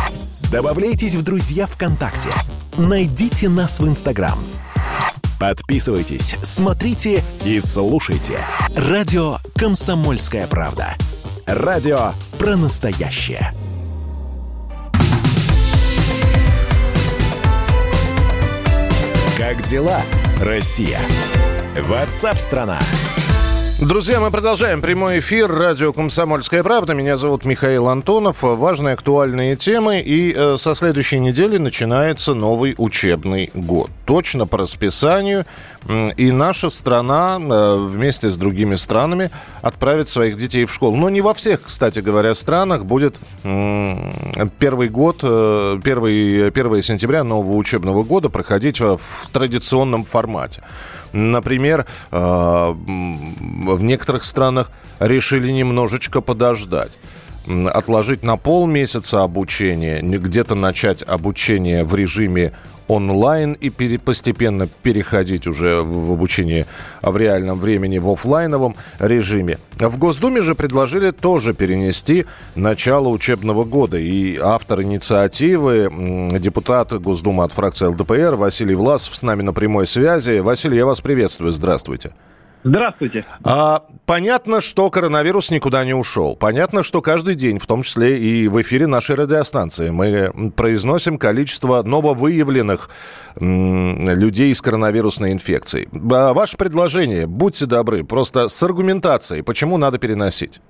Добавляйтесь 0.50 1.14
в 1.14 1.22
друзья 1.22 1.66
ВКонтакте. 1.66 2.30
Найдите 2.78 3.50
нас 3.50 3.80
в 3.80 3.86
Инстаграм. 3.86 4.38
Подписывайтесь, 5.38 6.36
смотрите 6.42 7.22
и 7.44 7.60
слушайте. 7.60 8.38
Радио 8.74 9.36
«Комсомольская 9.56 10.46
правда». 10.46 10.94
Радио 11.44 12.12
про 12.38 12.56
настоящее. 12.56 13.52
Как 19.36 19.60
дела, 19.64 20.00
Россия? 20.40 20.98
Ватсап-страна! 21.78 22.78
страна 22.80 23.05
Друзья, 23.78 24.20
мы 24.20 24.30
продолжаем 24.30 24.80
прямой 24.80 25.18
эфир. 25.18 25.52
Радио 25.52 25.92
«Комсомольская 25.92 26.62
правда». 26.62 26.94
Меня 26.94 27.18
зовут 27.18 27.44
Михаил 27.44 27.88
Антонов. 27.88 28.38
Важные 28.40 28.94
актуальные 28.94 29.54
темы. 29.56 30.00
И 30.00 30.32
э, 30.34 30.56
со 30.56 30.74
следующей 30.74 31.18
недели 31.18 31.58
начинается 31.58 32.32
новый 32.32 32.74
учебный 32.78 33.50
год. 33.52 33.90
Точно 34.06 34.46
по 34.46 34.56
расписанию. 34.56 35.44
И 36.16 36.32
наша 36.32 36.70
страна 36.70 37.38
э, 37.38 37.76
вместе 37.86 38.30
с 38.30 38.38
другими 38.38 38.76
странами 38.76 39.30
отправит 39.66 40.08
своих 40.08 40.36
детей 40.36 40.64
в 40.64 40.72
школу. 40.72 40.96
Но 40.96 41.10
не 41.10 41.20
во 41.20 41.34
всех, 41.34 41.62
кстати 41.62 41.98
говоря, 42.00 42.34
странах 42.34 42.84
будет 42.84 43.16
первый 43.42 44.88
год, 44.88 45.20
э, 45.22 45.80
первый, 45.82 46.48
1 46.48 46.82
сентября 46.82 47.24
нового 47.24 47.56
учебного 47.56 48.02
года 48.02 48.28
проходить 48.28 48.80
в, 48.80 48.96
в 48.96 49.28
традиционном 49.32 50.04
формате. 50.04 50.62
Например, 51.12 51.86
э, 52.12 52.16
в 52.16 53.82
некоторых 53.82 54.24
странах 54.24 54.70
решили 55.00 55.50
немножечко 55.50 56.20
подождать 56.20 56.92
отложить 57.72 58.24
на 58.24 58.36
полмесяца 58.36 59.22
обучение, 59.22 60.02
где-то 60.02 60.56
начать 60.56 61.04
обучение 61.06 61.84
в 61.84 61.94
режиме 61.94 62.52
онлайн 62.88 63.52
и 63.54 63.70
пере, 63.70 63.98
постепенно 63.98 64.68
переходить 64.82 65.46
уже 65.46 65.82
в, 65.82 66.12
обучение 66.12 66.66
в 67.02 67.16
реальном 67.16 67.58
времени 67.58 67.98
в 67.98 68.08
офлайновом 68.10 68.76
режиме. 68.98 69.58
В 69.78 69.98
Госдуме 69.98 70.40
же 70.40 70.54
предложили 70.54 71.10
тоже 71.10 71.54
перенести 71.54 72.26
начало 72.54 73.08
учебного 73.08 73.64
года. 73.64 73.98
И 73.98 74.38
автор 74.38 74.82
инициативы, 74.82 75.90
депутат 76.38 76.92
Госдумы 76.92 77.44
от 77.44 77.52
фракции 77.52 77.86
ЛДПР 77.86 78.36
Василий 78.36 78.74
Власов 78.74 79.16
с 79.16 79.22
нами 79.22 79.42
на 79.42 79.52
прямой 79.52 79.86
связи. 79.86 80.38
Василий, 80.38 80.78
я 80.78 80.86
вас 80.86 81.00
приветствую. 81.00 81.52
Здравствуйте. 81.52 82.12
Здравствуйте. 82.66 83.24
А, 83.44 83.84
понятно, 84.06 84.60
что 84.60 84.90
коронавирус 84.90 85.52
никуда 85.52 85.84
не 85.84 85.94
ушел. 85.94 86.34
Понятно, 86.34 86.82
что 86.82 87.00
каждый 87.00 87.36
день, 87.36 87.60
в 87.60 87.66
том 87.66 87.82
числе 87.82 88.18
и 88.18 88.48
в 88.48 88.60
эфире 88.60 88.88
нашей 88.88 89.14
радиостанции, 89.14 89.90
мы 89.90 90.50
произносим 90.50 91.16
количество 91.16 91.84
нововыявленных 91.84 92.90
м, 93.36 94.10
людей 94.10 94.52
с 94.52 94.60
коронавирусной 94.60 95.30
инфекцией. 95.30 95.88
А, 96.12 96.34
ваше 96.34 96.56
предложение, 96.56 97.28
будьте 97.28 97.66
добры, 97.66 98.02
просто 98.02 98.48
с 98.48 98.60
аргументацией, 98.64 99.44
почему 99.44 99.76
надо 99.76 99.98
переносить? 99.98 100.60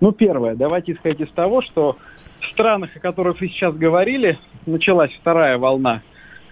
Ну, 0.00 0.12
первое, 0.12 0.54
давайте 0.54 0.92
исходить 0.92 1.22
из 1.28 1.32
того, 1.32 1.62
что 1.62 1.96
в 2.40 2.52
странах, 2.52 2.90
о 2.94 3.00
которых 3.00 3.40
вы 3.40 3.48
сейчас 3.48 3.74
говорили, 3.74 4.38
началась 4.66 5.12
вторая 5.18 5.56
волна 5.56 6.02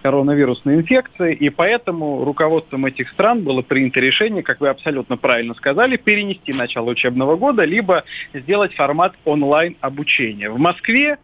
коронавирусной 0.03 0.77
инфекции, 0.77 1.35
и 1.35 1.51
поэтому 1.51 2.25
руководством 2.25 2.87
этих 2.87 3.09
стран 3.11 3.43
было 3.43 3.63
принято 3.63 4.01
решение, 4.01 4.43
как 4.43 4.61
вы 4.61 4.69
абсолютно 4.69 5.17
правильно 5.17 5.55
сказали, 5.55 5.97
перенести 5.97 6.53
начало 6.53 6.91
учебного 6.91 7.37
года, 7.37 7.65
либо 7.65 8.05
сделать 8.33 8.75
формат 8.75 9.15
онлайн-обучения. 9.25 10.51
В 10.51 10.59
Москве, 10.59 11.19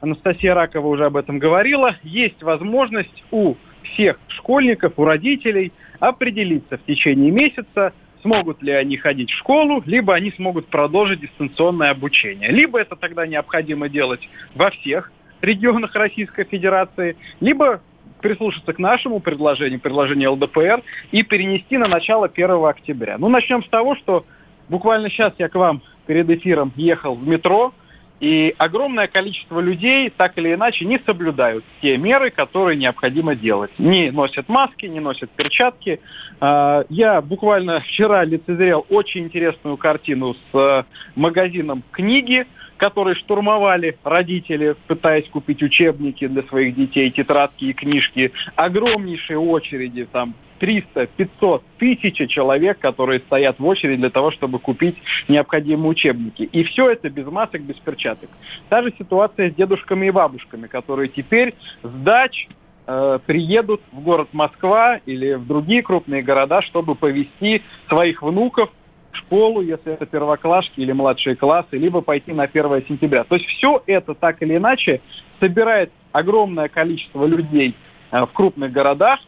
Анастасия 0.00 0.54
Ракова 0.54 0.86
уже 0.86 1.06
об 1.06 1.16
этом 1.16 1.38
говорила, 1.38 1.96
есть 2.02 2.42
возможность 2.42 3.24
у 3.30 3.54
всех 3.82 4.18
школьников, 4.28 4.94
у 4.96 5.04
родителей 5.04 5.72
определиться 5.98 6.78
в 6.78 6.84
течение 6.84 7.30
месяца, 7.30 7.92
смогут 8.22 8.62
ли 8.62 8.72
они 8.72 8.96
ходить 8.96 9.30
в 9.30 9.38
школу, 9.38 9.82
либо 9.86 10.14
они 10.14 10.32
смогут 10.32 10.66
продолжить 10.66 11.20
дистанционное 11.20 11.90
обучение. 11.90 12.50
Либо 12.50 12.80
это 12.80 12.96
тогда 12.96 13.26
необходимо 13.26 13.88
делать 13.88 14.28
во 14.54 14.70
всех 14.70 15.12
регионах 15.40 15.94
Российской 15.94 16.44
Федерации, 16.44 17.16
либо 17.40 17.80
прислушаться 18.20 18.72
к 18.72 18.78
нашему 18.78 19.20
предложению, 19.20 19.80
предложению 19.80 20.32
ЛДПР, 20.32 20.82
и 21.12 21.22
перенести 21.22 21.78
на 21.78 21.88
начало 21.88 22.26
1 22.26 22.64
октября. 22.64 23.16
Ну, 23.18 23.28
начнем 23.28 23.62
с 23.64 23.68
того, 23.68 23.96
что 23.96 24.24
буквально 24.68 25.10
сейчас 25.10 25.32
я 25.38 25.48
к 25.48 25.54
вам 25.54 25.82
перед 26.06 26.28
эфиром 26.30 26.72
ехал 26.76 27.14
в 27.14 27.26
метро, 27.26 27.72
и 28.20 28.54
огромное 28.58 29.06
количество 29.06 29.60
людей 29.60 30.10
так 30.10 30.36
или 30.38 30.54
иначе 30.54 30.84
не 30.84 30.98
соблюдают 31.06 31.64
те 31.80 31.96
меры, 31.96 32.30
которые 32.30 32.76
необходимо 32.76 33.36
делать. 33.36 33.70
Не 33.78 34.10
носят 34.10 34.48
маски, 34.48 34.86
не 34.86 34.98
носят 34.98 35.30
перчатки. 35.30 36.00
А, 36.40 36.84
я 36.88 37.20
буквально 37.20 37.80
вчера 37.86 38.24
лицезрел 38.24 38.84
очень 38.90 39.24
интересную 39.24 39.76
картину 39.76 40.34
с 40.34 40.58
э, 40.58 40.84
магазином 41.14 41.84
книги, 41.92 42.46
которые 42.78 43.16
штурмовали 43.16 43.98
родители, 44.04 44.76
пытаясь 44.86 45.28
купить 45.28 45.62
учебники 45.62 46.26
для 46.26 46.42
своих 46.44 46.74
детей, 46.74 47.10
тетрадки 47.10 47.66
и 47.66 47.72
книжки. 47.72 48.32
Огромнейшие 48.56 49.38
очереди, 49.38 50.06
там 50.10 50.34
300, 50.60 51.06
500, 51.08 51.62
тысячи 51.78 52.26
человек, 52.26 52.78
которые 52.78 53.20
стоят 53.20 53.58
в 53.58 53.66
очереди 53.66 54.00
для 54.00 54.10
того, 54.10 54.30
чтобы 54.30 54.58
купить 54.58 54.96
необходимые 55.28 55.90
учебники. 55.90 56.42
И 56.42 56.64
все 56.64 56.90
это 56.90 57.10
без 57.10 57.26
масок, 57.26 57.62
без 57.62 57.76
перчаток. 57.76 58.30
Та 58.68 58.82
же 58.82 58.92
ситуация 58.98 59.50
с 59.50 59.54
дедушками 59.54 60.06
и 60.06 60.10
бабушками, 60.10 60.66
которые 60.66 61.08
теперь 61.08 61.54
с 61.82 61.90
дач 62.02 62.48
э, 62.86 63.18
приедут 63.26 63.82
в 63.92 64.00
город 64.00 64.28
Москва 64.32 65.00
или 65.04 65.34
в 65.34 65.46
другие 65.46 65.82
крупные 65.82 66.22
города, 66.22 66.62
чтобы 66.62 66.94
повести 66.94 67.62
своих 67.88 68.22
внуков 68.22 68.70
школу, 69.12 69.60
если 69.60 69.92
это 69.92 70.06
первоклашки 70.06 70.80
или 70.80 70.92
младшие 70.92 71.36
классы, 71.36 71.76
либо 71.76 72.00
пойти 72.00 72.32
на 72.32 72.44
1 72.44 72.86
сентября. 72.88 73.24
То 73.24 73.36
есть 73.36 73.46
все 73.46 73.82
это 73.86 74.14
так 74.14 74.42
или 74.42 74.56
иначе 74.56 75.00
собирает 75.40 75.90
огромное 76.12 76.68
количество 76.68 77.26
людей 77.26 77.74
э, 78.10 78.20
в 78.24 78.28
крупных 78.32 78.72
городах. 78.72 79.20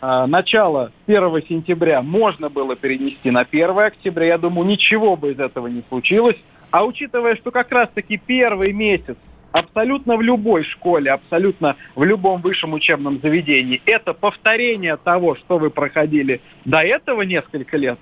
Э, 0.00 0.26
начало 0.26 0.92
1 1.06 1.42
сентября 1.48 2.02
можно 2.02 2.48
было 2.48 2.76
перенести 2.76 3.30
на 3.30 3.40
1 3.40 3.78
октября. 3.78 4.26
Я 4.26 4.38
думаю, 4.38 4.66
ничего 4.66 5.16
бы 5.16 5.32
из 5.32 5.38
этого 5.38 5.66
не 5.66 5.82
случилось. 5.88 6.36
А 6.70 6.84
учитывая, 6.84 7.36
что 7.36 7.50
как 7.50 7.72
раз-таки 7.72 8.18
первый 8.18 8.72
месяц 8.72 9.16
абсолютно 9.52 10.16
в 10.16 10.22
любой 10.22 10.64
школе, 10.64 11.10
абсолютно 11.10 11.76
в 11.94 12.04
любом 12.04 12.40
высшем 12.42 12.74
учебном 12.74 13.20
заведении, 13.20 13.80
это 13.86 14.12
повторение 14.12 14.96
того, 14.96 15.36
что 15.36 15.58
вы 15.58 15.70
проходили 15.70 16.40
до 16.64 16.80
этого 16.80 17.22
несколько 17.22 17.76
лет, 17.76 17.98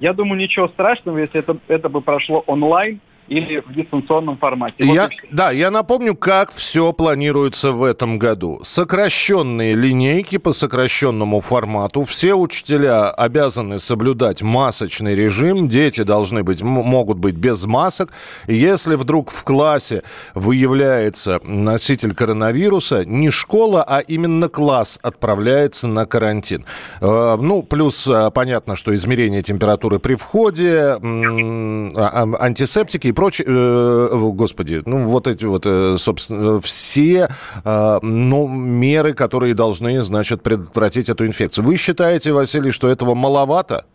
я 0.00 0.12
думаю, 0.12 0.40
ничего 0.40 0.68
страшного, 0.68 1.18
если 1.18 1.40
это, 1.40 1.56
это 1.68 1.88
бы 1.88 2.00
прошло 2.00 2.42
онлайн, 2.46 3.00
или 3.28 3.60
в 3.60 3.72
дистанционном 3.74 4.38
формате. 4.38 4.84
Вот 4.84 4.94
я, 4.94 5.08
да, 5.30 5.50
я 5.50 5.70
напомню, 5.70 6.14
как 6.14 6.52
все 6.52 6.92
планируется 6.92 7.72
в 7.72 7.82
этом 7.82 8.18
году. 8.18 8.60
Сокращенные 8.62 9.74
линейки 9.74 10.38
по 10.38 10.52
сокращенному 10.52 11.40
формату. 11.40 12.02
Все 12.02 12.34
учителя 12.34 13.10
обязаны 13.10 13.78
соблюдать 13.78 14.42
масочный 14.42 15.14
режим. 15.14 15.68
Дети 15.68 16.02
должны 16.02 16.42
быть, 16.42 16.62
могут 16.62 17.18
быть 17.18 17.34
без 17.34 17.66
масок. 17.66 18.12
Если 18.46 18.94
вдруг 18.94 19.30
в 19.30 19.44
классе 19.44 20.02
выявляется 20.34 21.40
носитель 21.44 22.14
коронавируса, 22.14 23.04
не 23.04 23.30
школа, 23.30 23.84
а 23.86 24.00
именно 24.00 24.48
класс 24.48 24.98
отправляется 25.02 25.86
на 25.86 26.06
карантин. 26.06 26.64
Э, 27.00 27.36
ну, 27.40 27.62
плюс 27.62 28.06
э, 28.06 28.30
понятно, 28.32 28.76
что 28.76 28.94
измерение 28.94 29.42
температуры 29.42 29.98
при 29.98 30.14
входе, 30.14 30.98
а, 30.98 32.28
антисептики 32.40 33.08
и 33.08 33.12
прочее, 33.18 33.46
э, 33.48 34.30
господи, 34.32 34.80
ну 34.86 35.06
вот 35.08 35.26
эти 35.26 35.44
вот, 35.44 35.66
э, 35.66 35.96
собственно, 35.98 36.60
все 36.60 37.28
э, 37.64 37.98
ну, 38.00 38.46
меры, 38.46 39.12
которые 39.12 39.54
должны, 39.54 40.02
значит, 40.02 40.40
предотвратить 40.40 41.08
эту 41.08 41.26
инфекцию. 41.26 41.64
Вы 41.64 41.76
считаете, 41.78 42.32
Василий, 42.32 42.70
что 42.70 42.86
этого 42.86 43.14
маловато? 43.14 43.86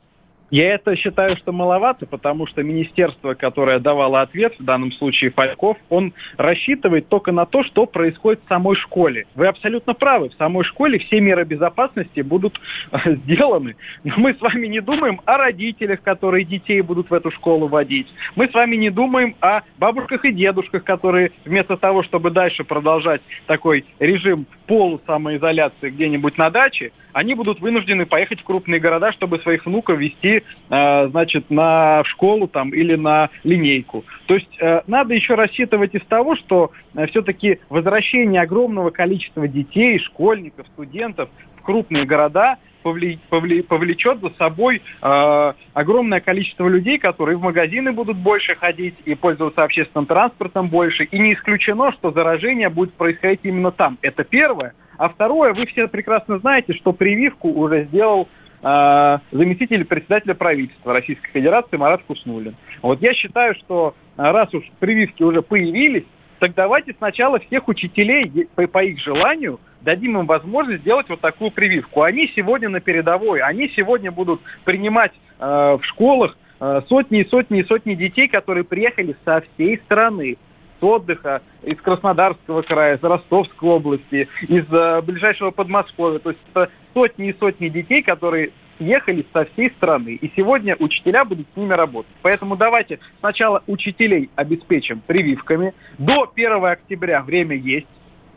Я 0.54 0.76
это 0.76 0.96
считаю, 0.96 1.36
что 1.36 1.52
маловато, 1.52 2.06
потому 2.06 2.46
что 2.46 2.62
министерство, 2.62 3.34
которое 3.34 3.80
давало 3.80 4.22
ответ, 4.22 4.54
в 4.60 4.64
данном 4.64 4.92
случае 4.92 5.32
Фальков, 5.32 5.78
он 5.90 6.14
рассчитывает 6.38 7.10
только 7.10 7.32
на 7.32 7.48
то, 7.48 7.64
что 7.64 7.88
происходит 7.88 8.42
в 8.46 8.50
самой 8.50 8.76
школе. 8.76 9.26
Вы 9.34 9.48
абсолютно 9.48 9.96
правы, 9.96 10.30
в 10.30 10.36
самой 10.36 10.64
школе 10.64 11.00
все 11.00 11.22
меры 11.22 11.44
безопасности 11.44 12.20
будут 12.20 12.62
э, 12.92 13.16
сделаны. 13.16 13.78
Но 14.04 14.14
мы 14.18 14.36
с 14.36 14.42
вами 14.42 14.68
не 14.68 14.80
думаем 14.80 15.22
о 15.26 15.40
родителях, 15.40 16.04
которые 16.04 16.46
детей 16.46 16.82
будут 16.82 17.10
в 17.10 17.16
эту 17.16 17.32
школу 17.32 17.68
водить. 17.68 18.14
Мы 18.36 18.48
с 18.48 18.54
вами 18.54 18.76
не 18.76 18.92
думаем 18.92 19.36
о 19.42 19.62
бабушках 19.80 20.24
и 20.24 20.32
дедушках, 20.32 20.84
которые 20.84 21.32
вместо 21.46 21.78
того, 21.78 22.04
чтобы 22.04 22.30
дальше 22.30 22.64
продолжать 22.64 23.24
такой 23.48 23.86
режим 23.98 24.46
полусамоизоляции 24.68 25.90
где-нибудь 25.90 26.38
на 26.38 26.52
даче, 26.52 26.92
они 27.14 27.36
будут 27.36 27.62
вынуждены 27.62 28.06
поехать 28.06 28.42
в 28.42 28.44
крупные 28.44 28.80
города, 28.80 29.12
чтобы 29.14 29.40
своих 29.40 29.66
внуков 29.66 30.00
вести, 30.00 30.44
э, 30.70 31.08
значит, 31.10 31.50
на 31.50 32.04
школу 32.06 32.48
там 32.48 32.72
или 32.72 32.96
на 32.96 33.30
линейку. 33.44 34.04
То 34.26 34.36
есть 34.36 34.58
э, 34.60 34.82
надо 34.88 35.14
еще 35.14 35.36
рассчитывать 35.36 35.96
из 35.96 36.04
того, 36.06 36.36
что 36.36 36.72
э, 36.96 37.06
все-таки 37.08 37.60
возвращение 37.70 38.42
огромного 38.42 38.90
количества 38.90 39.48
детей, 39.48 40.00
школьников, 40.00 40.68
студентов 40.68 41.30
в 41.58 41.62
крупные 41.62 42.06
города 42.06 42.58
повлечет 42.84 44.20
за 44.20 44.30
собой 44.38 44.82
э, 45.02 45.54
огромное 45.74 46.20
количество 46.20 46.68
людей, 46.68 47.00
которые 47.00 47.38
в 47.38 47.42
магазины 47.42 47.92
будут 47.92 48.18
больше 48.18 48.56
ходить 48.56 48.96
и 49.06 49.16
пользоваться 49.16 49.64
общественным 49.64 50.06
транспортом 50.06 50.68
больше. 50.68 51.06
И 51.06 51.20
не 51.20 51.34
исключено, 51.34 51.92
что 51.94 52.12
заражение 52.12 52.70
будет 52.70 52.94
происходить 52.94 53.42
именно 53.44 53.72
там. 53.72 53.98
Это 54.02 54.24
первое. 54.24 54.74
А 54.98 55.10
второе, 55.10 55.54
вы 55.54 55.66
все 55.66 55.88
прекрасно 55.88 56.38
знаете, 56.40 56.74
что 56.74 56.94
прививку 56.94 57.50
уже 57.50 57.86
сделал 57.86 58.28
э, 58.62 59.18
заместитель 59.32 59.86
председателя 59.86 60.36
правительства 60.36 60.94
Российской 60.94 61.32
Федерации 61.32 61.78
Марат 61.78 62.04
Куснулин. 62.04 62.56
Вот 62.82 63.02
я 63.02 63.14
считаю, 63.14 63.56
что 63.56 63.96
раз 64.18 64.54
уж 64.54 64.64
прививки 64.80 65.24
уже 65.24 65.42
появились, 65.42 66.06
так 66.40 66.56
давайте 66.56 66.94
сначала 66.98 67.40
всех 67.40 67.70
учителей 67.70 68.50
по 68.56 68.84
их 68.84 69.00
желанию 69.00 69.62
дадим 69.84 70.20
им 70.20 70.26
возможность 70.26 70.82
сделать 70.82 71.10
вот 71.10 71.22
такую 71.22 71.52
прививку. 71.52 72.04
Они 72.04 72.32
сегодня 72.36 72.70
на 72.70 72.80
передовой, 72.80 73.42
они 73.42 73.70
сегодня 73.76 74.12
будут 74.12 74.42
принимать 74.64 75.14
э, 75.40 75.46
в 75.46 75.82
школах 75.84 76.38
э, 76.60 76.82
сотни 76.88 77.22
и 77.22 77.30
сотни 77.30 77.60
и 77.60 77.66
сотни 77.66 77.96
детей, 77.96 78.28
которые 78.28 78.64
приехали 78.64 79.16
со 79.26 79.42
всей 79.42 79.78
страны 79.80 80.38
отдыха 80.84 81.42
из 81.64 81.78
Краснодарского 81.78 82.62
края, 82.62 82.98
из 82.98 83.04
Ростовской 83.04 83.70
области, 83.70 84.28
из 84.42 84.66
э, 84.72 85.02
ближайшего 85.02 85.52
Подмосковья. 85.52 86.20
То 86.20 86.32
есть 86.32 86.42
это 86.52 86.70
сотни 86.94 87.30
и 87.30 87.38
сотни 87.40 87.70
детей, 87.70 88.04
которые 88.04 88.52
ехали 88.80 89.26
со 89.34 89.46
всей 89.46 89.70
страны. 89.72 90.16
И 90.16 90.32
сегодня 90.36 90.76
учителя 90.78 91.26
будут 91.26 91.48
с 91.54 91.58
ними 91.58 91.74
работать. 91.74 92.12
Поэтому 92.22 92.56
давайте 92.56 93.00
сначала 93.20 93.64
учителей 93.68 94.30
обеспечим 94.36 95.02
прививками. 95.06 95.74
До 95.98 96.30
1 96.34 96.66
октября 96.66 97.22
время 97.22 97.56
есть. 97.56 97.88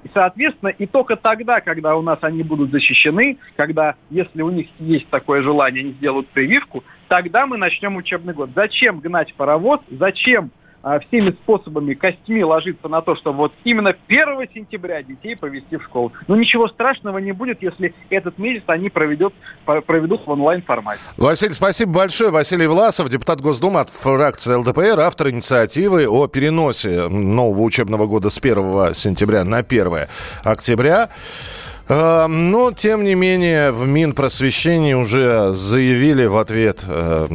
И, 0.06 0.10
соответственно, 0.14 0.68
и 0.68 0.86
только 0.86 1.16
тогда, 1.16 1.60
когда 1.60 1.96
у 1.96 2.02
нас 2.02 2.20
они 2.22 2.44
будут 2.44 2.70
защищены, 2.70 3.38
когда, 3.56 3.96
если 4.08 4.40
у 4.40 4.50
них 4.50 4.68
есть 4.78 5.08
такое 5.08 5.42
желание, 5.42 5.82
они 5.82 5.92
сделают 5.94 6.28
прививку, 6.28 6.84
тогда 7.08 7.44
мы 7.44 7.56
начнем 7.56 7.96
учебный 7.96 8.32
год. 8.32 8.50
Зачем 8.54 9.00
гнать 9.00 9.34
паровоз? 9.34 9.80
Зачем 9.90 10.52
всеми 11.08 11.30
способами 11.30 11.94
костьми 11.94 12.44
ложиться 12.44 12.88
на 12.88 13.02
то, 13.02 13.16
чтобы 13.16 13.38
вот 13.38 13.52
именно 13.64 13.94
1 14.08 14.48
сентября 14.54 15.02
детей 15.02 15.36
повести 15.36 15.76
в 15.76 15.82
школу. 15.82 16.12
Но 16.28 16.36
ничего 16.36 16.68
страшного 16.68 17.18
не 17.18 17.32
будет, 17.32 17.62
если 17.62 17.92
этот 18.08 18.38
месяц 18.38 18.62
они 18.66 18.88
проведут, 18.88 19.34
проведут 19.64 20.26
в 20.26 20.30
онлайн-формате. 20.30 21.00
Василий, 21.16 21.54
спасибо 21.54 21.92
большое. 21.92 22.30
Василий 22.30 22.66
Власов, 22.66 23.08
депутат 23.08 23.40
Госдумы 23.40 23.80
от 23.80 23.90
фракции 23.90 24.54
ЛДПР, 24.54 25.00
автор 25.00 25.30
инициативы 25.30 26.06
о 26.06 26.28
переносе 26.28 27.08
нового 27.08 27.62
учебного 27.62 28.06
года 28.06 28.30
с 28.30 28.38
1 28.38 28.94
сентября 28.94 29.44
на 29.44 29.58
1 29.58 30.06
октября. 30.44 31.08
Э, 31.88 32.26
но, 32.26 32.72
тем 32.72 33.04
не 33.04 33.14
менее, 33.14 33.72
в 33.72 33.86
Минпросвещении 33.86 34.94
уже 34.94 35.52
заявили 35.54 36.26
в 36.26 36.36
ответ 36.36 36.84
э, 36.86 37.26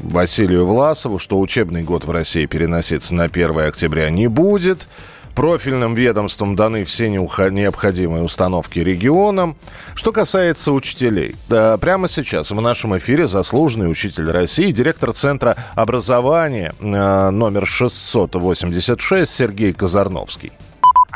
Василию 0.00 0.66
Власову, 0.66 1.18
что 1.18 1.40
учебный 1.40 1.82
год 1.82 2.04
в 2.04 2.10
России 2.10 2.46
переноситься 2.46 3.14
на 3.14 3.24
1 3.24 3.58
октября 3.58 4.10
не 4.10 4.28
будет. 4.28 4.88
Профильным 5.34 5.94
ведомствам 5.94 6.56
даны 6.56 6.82
все 6.82 7.08
необходимые 7.08 8.24
установки 8.24 8.80
регионам. 8.80 9.56
Что 9.94 10.10
касается 10.10 10.72
учителей, 10.72 11.36
прямо 11.46 12.08
сейчас 12.08 12.50
в 12.50 12.60
нашем 12.60 12.98
эфире 12.98 13.28
заслуженный 13.28 13.88
учитель 13.88 14.32
России, 14.32 14.72
директор 14.72 15.12
Центра 15.12 15.56
образования 15.76 16.74
э, 16.80 17.30
номер 17.30 17.66
686 17.66 19.32
Сергей 19.32 19.72
Казарновский. 19.72 20.50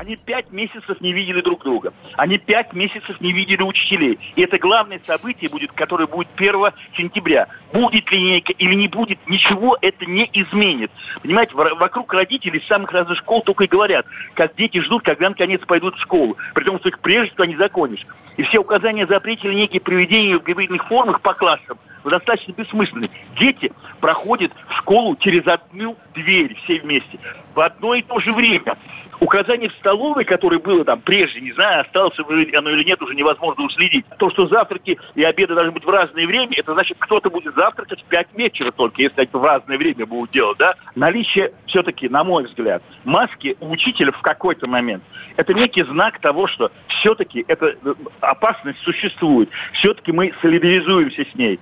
Они 0.03 0.17
пять 0.17 0.51
месяцев 0.51 1.01
не 1.01 1.13
видели 1.13 1.43
друг 1.43 1.63
друга. 1.63 1.93
Они 2.17 2.37
пять 2.37 2.73
месяцев 2.73 3.21
не 3.21 3.33
видели 3.33 3.63
учителей. 3.63 4.19
И 4.35 4.43
это 4.43 4.59
главное 4.59 5.01
событие 5.05 5.49
будет, 5.49 5.71
которое 5.71 6.09
будет 6.09 6.27
1 6.35 6.73
сентября. 6.97 7.47
Будет 7.73 8.11
линейка 8.11 8.53
или 8.53 8.75
не 8.75 8.89
будет, 8.89 9.21
ничего 9.29 9.79
это 9.81 10.05
не 10.05 10.29
изменит. 10.33 10.91
Понимаете, 11.23 11.55
вокруг 11.55 12.13
родителей 12.15 12.59
из 12.59 12.67
самых 12.67 12.91
разных 12.91 13.17
школ 13.19 13.43
только 13.43 13.63
и 13.63 13.69
говорят, 13.69 14.05
как 14.35 14.57
дети 14.57 14.81
ждут, 14.81 15.05
когда 15.05 15.29
наконец 15.29 15.61
пойдут 15.61 15.95
в 15.95 16.01
школу. 16.01 16.37
При 16.53 16.65
том, 16.65 16.81
что 16.81 16.89
их 16.89 16.99
прежде 16.99 17.33
всего 17.35 17.45
не 17.45 17.57
законишь. 17.57 18.05
И 18.37 18.43
все 18.43 18.59
указания 18.59 19.07
запрете 19.07 19.49
линейки 19.49 19.79
проведения 19.79 20.37
в 20.37 20.45
гибридных 20.45 20.85
формах 20.89 21.21
по 21.21 21.33
классам 21.33 21.79
достаточно 22.03 22.51
бессмысленны. 22.53 23.09
Дети 23.39 23.73
проходят 24.01 24.51
в 24.69 24.79
школу 24.79 25.15
через 25.15 25.47
одну 25.47 25.97
дверь 26.15 26.57
все 26.65 26.81
вместе 26.81 27.21
в 27.55 27.61
одно 27.61 27.95
и 27.95 28.03
то 28.03 28.19
же 28.21 28.33
время 28.33 28.77
указание 29.23 29.71
в 29.71 29.75
столовой, 29.75 30.25
которое 30.25 30.59
было 30.59 30.85
там 30.85 31.01
прежде, 31.01 31.41
не 31.41 31.53
знаю, 31.53 31.83
осталось 31.83 32.19
оно 32.19 32.71
или 32.71 32.85
нет, 32.85 33.01
уже 33.01 33.15
невозможно 33.15 33.65
уследить. 33.65 34.05
То, 34.19 34.31
что 34.31 34.49
завтраки 34.49 34.99
и 35.15 35.23
обеды 35.23 35.55
должны 35.55 35.71
быть 35.71 35.85
в 35.85 35.89
разное 35.89 36.27
время, 36.27 36.53
это 36.57 36.73
значит, 36.73 36.97
кто-то 36.99 37.31
будет 37.31 37.55
завтракать 37.55 38.03
в 38.03 38.05
5 38.07 38.29
вечера 38.35 38.73
только, 38.73 39.01
если 39.01 39.23
это 39.23 39.39
в 39.39 39.45
разное 39.45 39.79
время 39.79 40.07
будут 40.07 40.31
делать, 40.31 40.59
да? 40.59 40.75
Наличие 40.97 41.53
все-таки, 41.67 42.09
на 42.09 42.25
мой 42.25 42.45
взгляд, 42.45 42.83
маски 43.05 43.57
у 43.61 43.71
учителя 43.71 44.11
в 44.11 44.21
какой-то 44.23 44.67
момент, 44.67 45.05
это 45.37 45.55
некий 45.55 45.85
знак 45.85 46.19
того, 46.19 46.49
что 46.49 46.73
все-таки 46.89 47.45
эта 47.47 47.67
э, 47.67 47.95
опасность 48.21 48.81
существует. 48.81 49.49
Все-таки 49.75 50.11
мы 50.11 50.35
солидаризуемся 50.43 51.25
с 51.31 51.35
ней. 51.37 51.61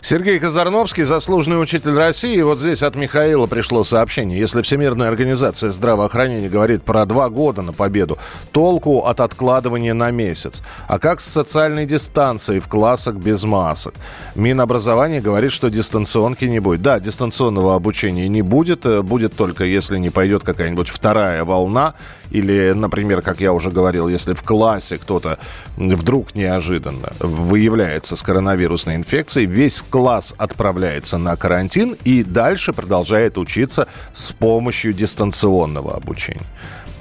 Сергей 0.00 0.38
Казарновский, 0.38 1.04
заслуженный 1.04 1.60
учитель 1.60 1.96
России. 1.96 2.40
Вот 2.42 2.58
здесь 2.58 2.82
от 2.82 2.94
Михаила 2.94 3.46
пришло 3.46 3.84
сообщение. 3.84 4.38
Если 4.38 4.62
Всемирная 4.62 5.08
организация 5.08 5.70
здравоохранения 5.70 6.48
говорит 6.48 6.82
про 6.82 7.06
два 7.06 7.28
года 7.28 7.62
на 7.62 7.72
победу, 7.72 8.18
толку 8.52 9.00
от 9.00 9.20
откладывания 9.20 9.94
на 9.94 10.10
месяц. 10.10 10.62
А 10.88 10.98
как 10.98 11.20
с 11.20 11.26
социальной 11.26 11.86
дистанцией 11.86 12.60
в 12.60 12.68
классах 12.68 13.16
без 13.16 13.44
масок? 13.44 13.94
Минобразование 14.34 15.20
говорит, 15.20 15.52
что 15.52 15.68
дистанционки 15.68 16.44
не 16.44 16.60
будет. 16.60 16.82
Да, 16.82 17.00
дистанционного 17.00 17.74
обучения 17.74 18.28
не 18.28 18.42
будет. 18.42 18.86
Э, 18.86 19.02
будет 19.02 19.34
только, 19.36 19.64
если 19.64 19.98
не 19.98 20.10
пойдет 20.10 20.42
какая-нибудь 20.42 20.88
вторая 20.88 21.44
волна. 21.44 21.94
Или, 22.30 22.72
например, 22.72 23.22
как 23.22 23.40
я 23.40 23.52
уже 23.52 23.70
говорил, 23.70 24.08
если 24.08 24.34
в 24.34 24.42
классе 24.42 24.98
кто-то 24.98 25.38
вдруг 25.76 26.34
неожиданно 26.34 27.12
выявляется 27.18 28.16
с 28.16 28.22
коронавирусной 28.22 28.96
инфекцией, 28.96 29.46
весь 29.46 29.82
класс 29.82 30.34
отправляется 30.38 31.18
на 31.18 31.36
карантин 31.36 31.96
и 32.04 32.22
дальше 32.22 32.72
продолжает 32.72 33.38
учиться 33.38 33.88
с 34.14 34.32
помощью 34.32 34.92
дистанционного 34.92 35.94
обучения. 35.94 36.46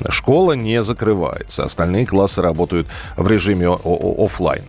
Школа 0.08 0.54
не 0.54 0.82
закрывается. 0.82 1.64
Остальные 1.64 2.06
классы 2.06 2.42
работают 2.42 2.88
в 3.18 3.28
режиме 3.28 3.68
офлайн. 3.68 4.64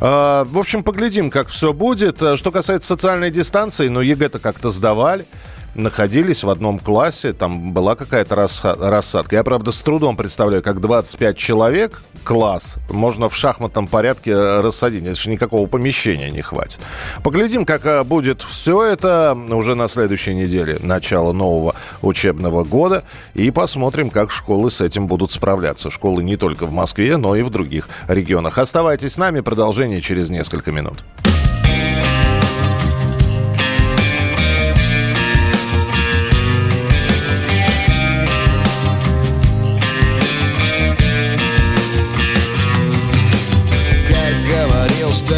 А, 0.00 0.44
в 0.46 0.58
общем, 0.58 0.82
поглядим, 0.82 1.30
как 1.30 1.48
все 1.48 1.72
будет. 1.74 2.22
Что 2.36 2.50
касается 2.50 2.88
социальной 2.88 3.30
дистанции, 3.30 3.88
ну, 3.88 4.00
ЕГЭ-то 4.00 4.38
как-то 4.38 4.70
сдавали 4.70 5.26
находились 5.74 6.44
в 6.44 6.50
одном 6.50 6.78
классе, 6.78 7.32
там 7.32 7.72
была 7.72 7.94
какая-то 7.94 8.34
рассадка. 8.34 9.36
Я, 9.36 9.44
правда, 9.44 9.72
с 9.72 9.82
трудом 9.82 10.16
представляю, 10.16 10.62
как 10.62 10.80
25 10.80 11.36
человек, 11.36 12.02
класс, 12.24 12.76
можно 12.90 13.28
в 13.28 13.36
шахматном 13.36 13.86
порядке 13.86 14.34
рассадить. 14.60 15.04
Это 15.04 15.14
же 15.14 15.30
никакого 15.30 15.66
помещения 15.66 16.30
не 16.30 16.42
хватит. 16.42 16.80
Поглядим, 17.22 17.64
как 17.64 17.86
э, 17.86 18.04
будет 18.04 18.42
все 18.42 18.82
это 18.82 19.36
уже 19.50 19.74
на 19.74 19.88
следующей 19.88 20.34
неделе, 20.34 20.78
начало 20.80 21.32
нового 21.32 21.74
учебного 22.02 22.64
года. 22.64 23.04
И 23.34 23.50
посмотрим, 23.50 24.10
как 24.10 24.30
школы 24.30 24.70
с 24.70 24.80
этим 24.80 25.06
будут 25.06 25.32
справляться. 25.32 25.90
Школы 25.90 26.22
не 26.22 26.36
только 26.36 26.66
в 26.66 26.72
Москве, 26.72 27.16
но 27.16 27.34
и 27.36 27.42
в 27.42 27.50
других 27.50 27.88
регионах. 28.08 28.58
Оставайтесь 28.58 29.14
с 29.14 29.16
нами, 29.16 29.40
продолжение 29.40 30.00
через 30.00 30.30
несколько 30.30 30.70
минут. 30.72 31.02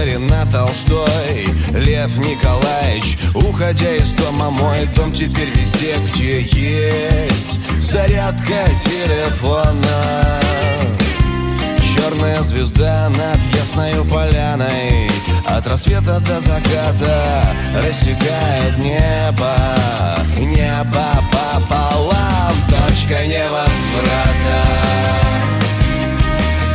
Старина 0.04 0.44
Толстой 0.52 1.46
Лев 1.72 2.18
Николаевич 2.18 3.16
Уходя 3.34 3.96
из 3.96 4.12
дома, 4.12 4.50
мой 4.50 4.84
дом 4.94 5.10
теперь 5.14 5.48
везде, 5.48 5.96
где 6.08 6.42
есть 6.42 7.58
Зарядка 7.80 8.68
телефона. 8.84 10.40
Черная 11.82 12.42
звезда 12.42 13.08
над 13.08 13.38
ясною 13.58 14.04
поляной 14.04 15.08
От 15.46 15.66
рассвета 15.66 16.20
до 16.20 16.38
заката 16.38 17.56
Рассекает 17.86 18.76
небо. 18.76 19.56
Небо 20.36 21.14
пополам 21.32 22.54
Точка 22.68 23.26
невозврата. 23.26 24.74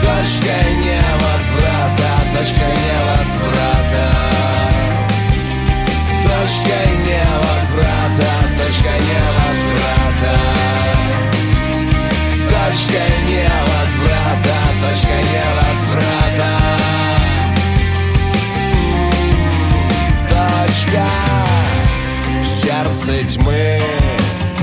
Точка 0.01 0.55
невозврата, 0.83 2.08
точка 2.33 2.65
невозврата 2.67 4.05
Точка 6.23 6.79
невозврата, 7.07 8.31
точка 8.57 8.93
невозврата 9.07 10.33
Точка 12.49 13.03
невозврата, 13.29 14.55
точка 14.81 15.15
невозврата 15.31 16.51
Точка 20.29 21.05
Сердце 22.43 23.25
тьмы 23.27 23.81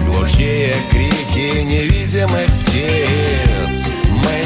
Глухие 0.06 0.74
крики 0.90 1.62
невидимых 1.62 2.46
птиц 2.60 3.45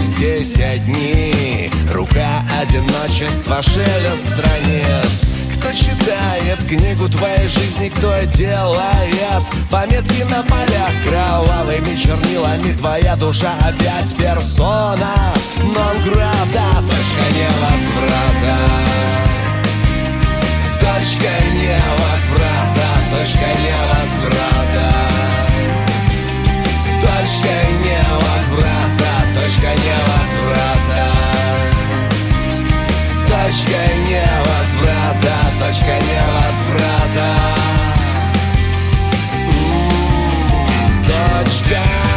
здесь 0.00 0.56
одни. 0.58 1.70
Рука 1.92 2.42
одиночества, 2.60 3.62
шелест 3.62 4.32
страниц. 4.32 5.28
Кто 5.56 5.72
читает 5.72 6.58
книгу 6.68 7.08
твоей 7.08 7.48
жизни, 7.48 7.88
кто 7.90 8.20
делает? 8.24 9.44
Пометки 9.70 10.22
на 10.22 10.42
полях 10.42 10.90
кровавыми 11.06 11.96
чернилами 11.96 12.72
Твоя 12.76 13.14
душа 13.16 13.52
опять 13.60 14.16
персона. 14.16 15.14
Нон-града, 15.58 16.82
точка 16.88 17.26
невозврата. 17.36 18.56
Точка 20.80 21.30
невозврата, 21.54 22.88
точка 23.10 23.46
невозврата 23.46 24.89
невозврата 29.85 31.07
Точка 33.27 33.83
невозврата, 34.09 35.37
точка 35.59 35.95
невозврата 36.09 37.51
Точка. 41.07 41.71
дела, 41.75 42.10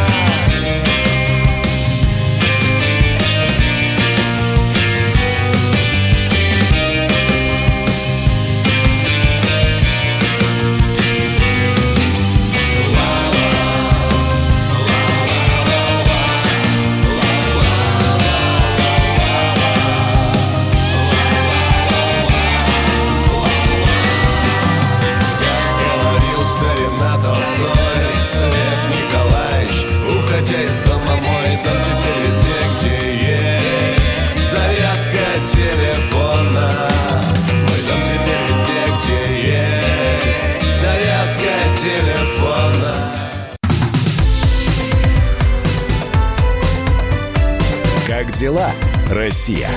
Россия? 49.10 49.68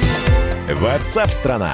Ватсап-страна! 0.73 1.71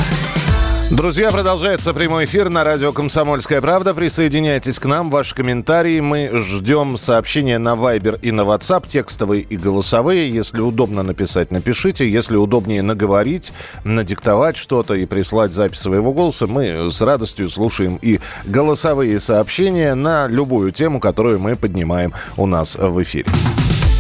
Друзья, 0.90 1.32
продолжается 1.32 1.94
прямой 1.94 2.26
эфир 2.26 2.50
на 2.50 2.64
радио 2.64 2.92
«Комсомольская 2.92 3.62
правда». 3.62 3.94
Присоединяйтесь 3.94 4.80
к 4.80 4.86
нам, 4.86 5.10
ваши 5.10 5.34
комментарии. 5.34 6.00
Мы 6.00 6.30
ждем 6.34 6.98
сообщения 6.98 7.58
на 7.58 7.74
Viber 7.74 8.20
и 8.22 8.32
на 8.32 8.42
WhatsApp, 8.42 8.88
текстовые 8.88 9.42
и 9.42 9.56
голосовые. 9.56 10.32
Если 10.32 10.62
удобно 10.62 11.04
написать, 11.04 11.52
напишите. 11.52 12.10
Если 12.10 12.36
удобнее 12.36 12.82
наговорить, 12.82 13.54
надиктовать 13.84 14.58
что-то 14.58 14.96
и 14.96 15.06
прислать 15.06 15.54
запись 15.54 15.80
своего 15.80 16.14
голоса, 16.14 16.48
мы 16.48 16.92
с 16.92 17.02
радостью 17.02 17.50
слушаем 17.50 17.98
и 18.02 18.20
голосовые 18.46 19.20
сообщения 19.20 19.96
на 19.96 20.28
любую 20.28 20.72
тему, 20.72 21.00
которую 21.00 21.40
мы 21.40 21.56
поднимаем 21.56 22.14
у 22.36 22.46
нас 22.46 22.76
в 22.76 23.02
эфире. 23.02 23.32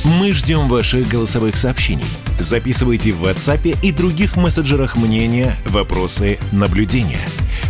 Мы 0.03 0.33
ждем 0.33 0.67
ваших 0.67 1.07
голосовых 1.07 1.55
сообщений. 1.55 2.03
Записывайте 2.37 3.13
в 3.13 3.23
WhatsApp 3.23 3.77
и 3.81 3.91
других 3.93 4.35
мессенджерах 4.35 4.97
мнения, 4.97 5.55
вопросы, 5.67 6.39
наблюдения. 6.51 7.21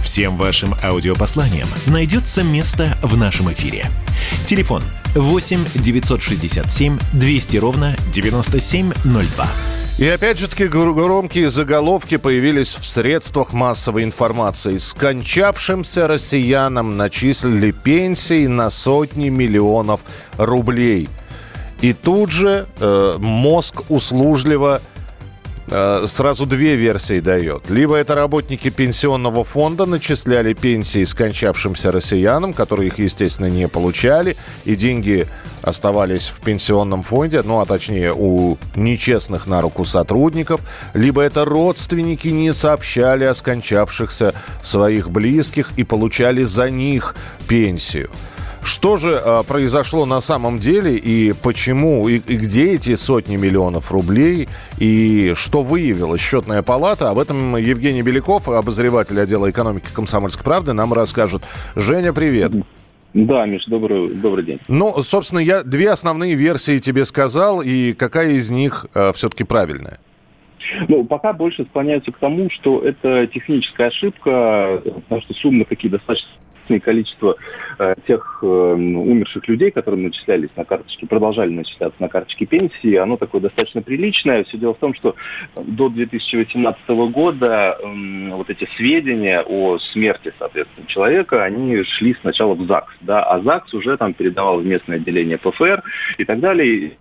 Всем 0.03 0.35
вашим 0.35 0.73
аудиопосланиям 0.81 1.67
найдется 1.85 2.43
место 2.43 2.97
в 3.03 3.15
нашем 3.17 3.53
эфире. 3.53 3.85
Телефон 4.47 4.81
8 5.13 5.59
967 5.75 6.97
200 7.13 7.57
ровно 7.57 7.95
9702. 8.11 9.47
И 9.99 10.07
опять 10.07 10.39
же 10.39 10.47
таки 10.47 10.67
громкие 10.67 11.51
заголовки 11.51 12.17
появились 12.17 12.69
в 12.73 12.83
средствах 12.83 13.53
массовой 13.53 14.03
информации. 14.03 14.77
Скончавшимся 14.77 16.07
россиянам 16.07 16.97
начислили 16.97 17.69
пенсии 17.69 18.47
на 18.47 18.71
сотни 18.71 19.29
миллионов 19.29 20.01
рублей– 20.39 21.07
и 21.83 21.91
тут 21.91 22.31
же 22.31 22.65
э, 22.79 23.17
мозг 23.19 23.81
услужливо 23.89 24.81
э, 25.67 26.05
сразу 26.07 26.45
две 26.45 26.77
версии 26.77 27.19
дает. 27.19 27.69
Либо 27.69 27.97
это 27.97 28.15
работники 28.15 28.69
пенсионного 28.69 29.43
фонда 29.43 29.85
начисляли 29.85 30.53
пенсии 30.53 31.03
скончавшимся 31.03 31.91
россиянам, 31.91 32.53
которые 32.53 32.87
их, 32.87 32.99
естественно, 32.99 33.47
не 33.47 33.67
получали, 33.67 34.37
и 34.63 34.77
деньги 34.77 35.27
оставались 35.61 36.29
в 36.29 36.39
пенсионном 36.39 37.03
фонде, 37.03 37.41
ну, 37.43 37.59
а 37.59 37.65
точнее 37.65 38.13
у 38.13 38.57
нечестных 38.77 39.45
на 39.45 39.61
руку 39.61 39.83
сотрудников, 39.83 40.61
либо 40.93 41.21
это 41.21 41.43
родственники 41.43 42.29
не 42.29 42.53
сообщали 42.53 43.25
о 43.25 43.35
скончавшихся 43.35 44.33
своих 44.61 45.09
близких 45.09 45.73
и 45.75 45.83
получали 45.83 46.43
за 46.43 46.69
них 46.69 47.13
пенсию. 47.49 48.09
Что 48.63 48.97
же 48.97 49.21
э, 49.23 49.43
произошло 49.47 50.05
на 50.05 50.21
самом 50.21 50.57
деле 50.57 50.95
и 50.95 51.33
почему, 51.33 52.07
и, 52.07 52.15
и 52.15 52.37
где 52.37 52.73
эти 52.73 52.95
сотни 52.95 53.35
миллионов 53.35 53.91
рублей, 53.91 54.47
и 54.77 55.33
что 55.35 55.63
выявила 55.63 56.17
счетная 56.17 56.63
палата? 56.63 57.09
Об 57.09 57.19
этом 57.19 57.57
Евгений 57.57 58.01
Беляков, 58.01 58.47
обозреватель 58.47 59.19
отдела 59.19 59.49
экономики 59.49 59.87
«Комсомольской 59.93 60.43
правды», 60.43 60.73
нам 60.73 60.93
расскажет. 60.93 61.43
Женя, 61.75 62.13
привет. 62.13 62.53
Да, 63.13 63.45
Миш, 63.45 63.65
добрый, 63.65 64.15
добрый 64.15 64.43
день. 64.43 64.59
Ну, 64.67 64.91
собственно, 65.03 65.39
я 65.39 65.63
две 65.63 65.91
основные 65.91 66.33
версии 66.33 66.77
тебе 66.79 67.05
сказал, 67.05 67.61
и 67.61 67.93
какая 67.93 68.31
из 68.31 68.49
них 68.49 68.85
э, 68.95 69.11
все-таки 69.13 69.43
правильная? 69.43 69.99
Ну, 70.87 71.03
пока 71.03 71.33
больше 71.33 71.65
склоняются 71.65 72.11
к 72.11 72.17
тому, 72.17 72.49
что 72.49 72.79
это 72.79 73.27
техническая 73.27 73.89
ошибка, 73.89 74.81
потому 74.83 75.21
что 75.21 75.33
суммы 75.33 75.65
такие 75.65 75.89
достаточно 75.89 76.29
количество 76.67 77.35
э, 77.79 77.95
тех 78.07 78.39
э, 78.41 78.45
умерших 78.45 79.47
людей, 79.47 79.71
которые 79.71 80.03
начислялись 80.03 80.49
на 80.55 80.65
карточке, 80.65 81.05
продолжали 81.07 81.51
начисляться 81.51 82.01
на 82.01 82.09
карточке 82.09 82.45
пенсии, 82.45 82.95
оно 82.95 83.17
такое 83.17 83.41
достаточно 83.41 83.81
приличное. 83.81 84.43
Все 84.43 84.57
дело 84.57 84.73
в 84.73 84.79
том, 84.79 84.93
что 84.93 85.15
до 85.55 85.89
2018 85.89 86.89
года 87.11 87.77
э, 87.79 88.29
вот 88.31 88.49
эти 88.49 88.67
сведения 88.77 89.41
о 89.41 89.77
смерти, 89.79 90.33
соответственно, 90.39 90.87
человека, 90.87 91.43
они 91.43 91.83
шли 91.83 92.15
сначала 92.21 92.53
в 92.53 92.65
ЗАГС, 92.65 92.93
да, 93.01 93.23
а 93.23 93.39
ЗАГС 93.41 93.73
уже 93.73 93.97
там 93.97 94.13
передавал 94.13 94.59
в 94.59 94.65
местное 94.65 94.97
отделение 94.97 95.37
ПФР 95.37 95.83
и 96.17 96.25
так 96.25 96.39
далее. 96.39 96.97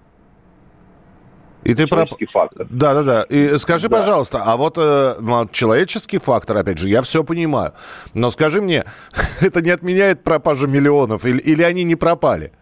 И 1.64 1.74
ты 1.74 1.86
про... 1.86 2.06
фактор. 2.32 2.66
Да, 2.70 2.94
да, 2.94 3.02
да. 3.02 3.22
И 3.22 3.58
скажи, 3.58 3.88
да. 3.88 3.98
пожалуйста, 3.98 4.42
а 4.44 4.56
вот 4.56 4.78
э, 4.78 5.14
человеческий 5.52 6.18
фактор, 6.18 6.56
опять 6.56 6.78
же, 6.78 6.88
я 6.88 7.02
все 7.02 7.22
понимаю. 7.22 7.72
Но 8.14 8.30
скажи 8.30 8.60
мне, 8.60 8.84
это 9.40 9.62
не 9.62 9.70
отменяет 9.70 10.24
пропажу 10.24 10.66
миллионов 10.66 11.24
или, 11.24 11.38
или 11.38 11.62
они 11.62 11.84
не 11.84 11.96
пропали? 11.96 12.52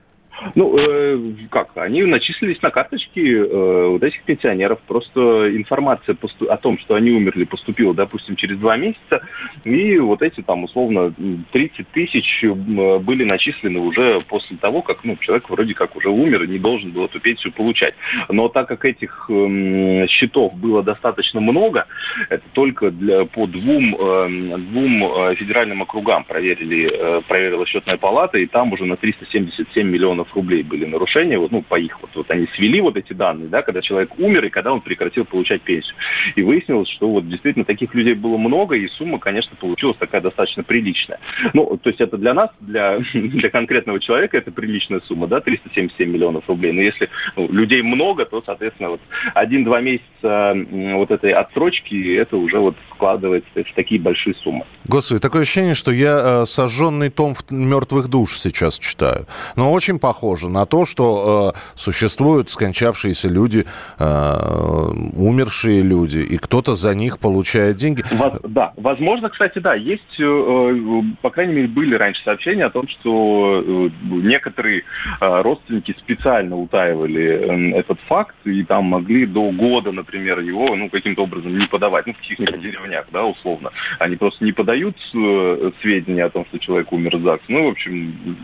Ну, 0.55 0.77
э, 0.79 1.19
как, 1.51 1.71
они 1.77 2.03
начислились 2.03 2.61
на 2.63 2.71
карточки 2.71 3.21
э, 3.21 3.87
вот 3.89 4.03
этих 4.03 4.23
пенсионеров. 4.23 4.81
Просто 4.87 5.55
информация 5.57 6.15
посту- 6.15 6.49
о 6.49 6.57
том, 6.57 6.79
что 6.79 6.95
они 6.95 7.11
умерли, 7.11 7.45
поступила, 7.45 7.95
допустим, 7.95 8.37
через 8.37 8.59
два 8.59 8.77
месяца. 8.77 9.27
И 9.65 9.99
вот 9.99 10.23
эти 10.23 10.41
там, 10.43 10.65
условно, 10.65 11.13
30 11.53 11.89
тысяч 11.89 12.45
были 12.45 13.25
начислены 13.25 13.81
уже 13.81 14.21
после 14.23 14.57
того, 14.57 14.83
как 14.83 15.05
ну, 15.05 15.17
человек 15.17 15.49
вроде 15.51 15.75
как 15.75 15.97
уже 15.97 16.09
умер 16.09 16.45
и 16.45 16.49
не 16.49 16.59
должен 16.59 16.91
был 16.91 17.05
эту 17.07 17.21
пенсию 17.21 17.53
получать. 17.53 17.95
Но 18.29 18.49
так 18.49 18.69
как 18.69 18.85
этих 18.85 19.27
э, 19.29 20.07
счетов 20.09 20.55
было 20.55 20.83
достаточно 20.83 21.41
много, 21.41 21.87
это 22.29 22.45
только 22.53 22.91
для, 22.91 23.25
по 23.25 23.47
двум, 23.47 23.97
э, 23.99 24.57
двум 24.59 25.05
э, 25.05 25.35
федеральным 25.37 25.83
округам 25.83 26.25
проверили, 26.25 26.91
э, 26.93 27.23
проверила 27.27 27.67
счетная 27.67 27.97
палата, 27.97 28.39
и 28.39 28.47
там 28.47 28.73
уже 28.73 28.85
на 28.85 28.97
377 28.97 29.87
миллионов 29.87 30.30
рублей 30.35 30.63
были 30.63 30.85
нарушения, 30.85 31.39
вот, 31.39 31.51
ну, 31.51 31.63
по 31.63 31.79
их, 31.79 32.01
вот, 32.01 32.11
вот 32.15 32.31
они 32.31 32.47
свели 32.55 32.81
вот 32.81 32.97
эти 32.97 33.13
данные, 33.13 33.49
да, 33.49 33.63
когда 33.63 33.83
человек 33.83 34.19
умер 34.19 34.45
и 34.47 34.51
когда 34.51 34.73
он 34.73 34.81
прекратил 34.81 35.25
получать 35.25 35.63
пенсию. 35.63 35.95
И 36.37 36.43
выяснилось, 36.43 36.89
что 36.89 37.09
вот 37.11 37.29
действительно 37.29 37.65
таких 37.65 37.95
людей 37.95 38.15
было 38.15 38.37
много, 38.37 38.77
и 38.77 38.87
сумма, 38.89 39.19
конечно, 39.19 39.57
получилась 39.57 39.97
такая 39.99 40.21
достаточно 40.21 40.63
приличная. 40.63 41.19
Ну, 41.55 41.79
то 41.83 41.91
есть 41.91 42.01
это 42.01 42.17
для 42.17 42.35
нас, 42.35 42.51
для, 42.61 42.99
для 43.15 43.51
конкретного 43.51 44.01
человека 44.01 44.37
это 44.37 44.51
приличная 44.51 45.01
сумма, 45.01 45.27
да, 45.27 45.41
377 45.41 46.11
миллионов 46.11 46.49
рублей. 46.49 46.73
Но 46.73 46.81
если 46.81 47.09
ну, 47.37 47.51
людей 47.51 47.83
много, 47.83 48.25
то, 48.25 48.43
соответственно, 48.45 48.91
вот 48.91 49.01
один-два 49.35 49.81
месяца 49.81 50.57
вот 50.71 51.11
этой 51.11 51.33
отсрочки, 51.33 52.15
это 52.17 52.37
уже 52.37 52.59
вот 52.59 52.77
складывается 52.95 53.51
в 53.55 53.75
такие 53.75 54.01
большие 54.01 54.35
суммы. 54.35 54.65
Господи, 54.87 55.21
такое 55.21 55.43
ощущение, 55.43 55.75
что 55.75 55.93
я 55.93 56.43
э, 56.43 56.47
сожженный 56.47 57.11
том 57.11 57.35
мертвых 57.51 58.09
душ 58.09 58.39
сейчас 58.39 58.79
читаю. 58.79 59.27
Но 59.57 59.73
очень 59.73 59.99
похоже 59.99 60.20
похоже 60.21 60.51
на 60.51 60.67
то, 60.67 60.85
что 60.85 61.53
э, 61.55 61.59
существуют 61.75 62.51
скончавшиеся 62.51 63.29
люди, 63.29 63.65
э, 63.99 64.05
умершие 65.17 65.83
люди, 65.83 66.19
и 66.19 66.37
кто-то 66.37 66.75
за 66.75 66.95
них 66.95 67.19
получает 67.19 67.77
деньги. 67.77 68.05
Воз, 68.13 68.35
да, 68.43 68.73
возможно, 68.77 69.31
кстати, 69.31 69.59
да, 69.61 69.75
есть, 69.75 70.21
э, 70.21 70.23
э, 70.23 71.03
по 71.23 71.31
крайней 71.31 71.55
мере, 71.55 71.69
были 71.69 71.95
раньше 71.95 72.23
сообщения 72.23 72.67
о 72.67 72.71
том, 72.71 72.87
что 72.89 73.65
э, 73.67 73.91
некоторые 74.11 74.83
э, 75.21 75.43
родственники 75.43 75.95
специально 75.99 76.57
утаивали 76.57 77.73
э, 77.75 77.79
этот 77.79 77.99
факт, 78.01 78.37
и 78.45 78.63
там 78.65 78.85
могли 78.85 79.25
до 79.25 79.51
года, 79.53 79.91
например, 79.91 80.41
его, 80.41 80.77
ну, 80.77 80.91
каким-то 80.91 81.23
образом 81.23 81.59
не 81.59 81.67
подавать, 81.67 82.07
ну, 82.07 82.13
в 82.13 82.19
каких-нибудь 82.19 82.61
деревнях, 82.61 83.07
да, 83.11 83.25
условно. 83.25 83.71
Они 83.99 84.17
просто 84.17 84.45
не 84.45 84.53
подают 84.53 84.97
э, 85.15 85.71
сведения 85.81 86.25
о 86.25 86.31
том, 86.31 86.45
что 86.47 86.59
человек 86.59 86.93
умер 86.93 87.17
в 87.17 87.23
ЗАГС. 87.23 87.45
Ну, 87.49 87.65
в 87.65 87.69
общем, 87.71 88.37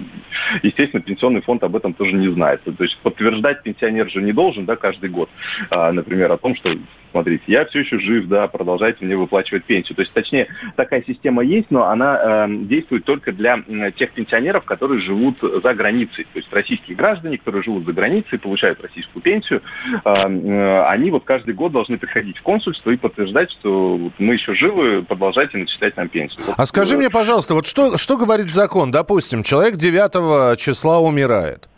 естественно, 0.62 1.02
пенсионный 1.02 1.42
фонд 1.42 1.65
об 1.66 1.76
этом 1.76 1.92
тоже 1.92 2.14
не 2.14 2.32
знает. 2.32 2.62
То 2.64 2.82
есть 2.82 2.98
подтверждать 3.02 3.62
пенсионер 3.62 4.10
же 4.10 4.22
не 4.22 4.32
должен, 4.32 4.64
да, 4.64 4.76
каждый 4.76 5.10
год, 5.10 5.28
а, 5.70 5.92
например, 5.92 6.32
о 6.32 6.38
том, 6.38 6.56
что 6.56 6.74
смотрите, 7.10 7.44
я 7.46 7.64
все 7.66 7.80
еще 7.80 7.98
жив, 7.98 8.26
да, 8.28 8.46
продолжайте 8.48 9.04
мне 9.04 9.16
выплачивать 9.16 9.64
пенсию. 9.64 9.96
То 9.96 10.02
есть, 10.02 10.12
точнее, 10.12 10.48
такая 10.76 11.02
система 11.06 11.42
есть, 11.42 11.70
но 11.70 11.88
она 11.88 12.46
э, 12.46 12.48
действует 12.64 13.04
только 13.04 13.32
для 13.32 13.62
э, 13.66 13.92
тех 13.92 14.12
пенсионеров, 14.12 14.64
которые 14.64 15.00
живут 15.00 15.38
за 15.40 15.74
границей. 15.74 16.24
То 16.32 16.38
есть 16.38 16.52
российские 16.52 16.96
граждане, 16.96 17.38
которые 17.38 17.62
живут 17.62 17.84
за 17.84 17.92
границей, 17.92 18.38
получают 18.38 18.80
российскую 18.80 19.22
пенсию, 19.22 19.62
э, 19.92 19.98
э, 20.04 20.84
они 20.88 21.10
вот 21.10 21.24
каждый 21.24 21.54
год 21.54 21.72
должны 21.72 21.98
приходить 21.98 22.38
в 22.38 22.42
консульство 22.42 22.90
и 22.90 22.96
подтверждать, 22.96 23.50
что 23.52 23.96
вот, 23.96 24.12
мы 24.18 24.34
еще 24.34 24.54
живы, 24.54 25.02
продолжайте 25.02 25.58
начислять 25.58 25.96
нам 25.96 26.08
пенсию. 26.08 26.42
Вот, 26.46 26.54
а 26.56 26.66
скажи 26.66 26.96
мне, 26.96 27.10
пожалуйста, 27.10 27.54
вот 27.54 27.66
что, 27.66 27.96
что 27.98 28.16
говорит 28.16 28.50
закон? 28.50 28.90
Допустим, 28.90 29.42
человек 29.42 29.76
9 29.76 30.58
числа 30.58 31.00
умирает. 31.00 31.68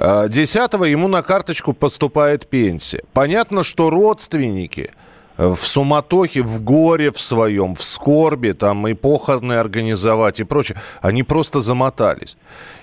10 0.00 0.72
ему 0.88 1.08
на 1.08 1.22
карточку 1.22 1.74
поступает 1.74 2.48
пенсия. 2.48 3.02
Понятно, 3.12 3.62
что 3.62 3.90
родственники 3.90 4.90
в 5.36 5.66
суматохе, 5.66 6.42
в 6.42 6.62
горе 6.62 7.10
в 7.10 7.20
своем, 7.20 7.74
в 7.74 7.82
скорби, 7.82 8.52
там 8.52 8.86
и 8.88 8.94
похороны 8.94 9.54
организовать 9.54 10.40
и 10.40 10.44
прочее, 10.44 10.76
они 11.00 11.22
просто 11.22 11.60
замотались. 11.60 12.36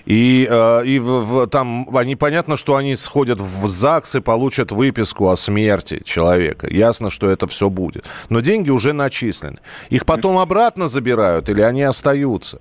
И, 0.06 0.46
э, 0.50 0.84
и 0.84 0.98
в, 0.98 1.46
там 1.46 1.88
они 1.96 2.16
понятно, 2.16 2.56
что 2.56 2.74
они 2.76 2.96
сходят 2.96 3.40
в 3.40 3.68
ЗАГС 3.68 4.16
и 4.16 4.20
получат 4.20 4.72
выписку 4.72 5.28
о 5.28 5.36
смерти 5.36 6.02
человека. 6.04 6.66
Ясно, 6.68 7.10
что 7.10 7.28
это 7.28 7.46
все 7.46 7.68
будет. 7.68 8.04
Но 8.28 8.40
деньги 8.40 8.70
уже 8.70 8.92
начислены. 8.92 9.58
Их 9.90 10.04
потом 10.06 10.38
обратно 10.38 10.88
забирают 10.88 11.48
или 11.48 11.60
они 11.60 11.82
остаются? 11.82 12.60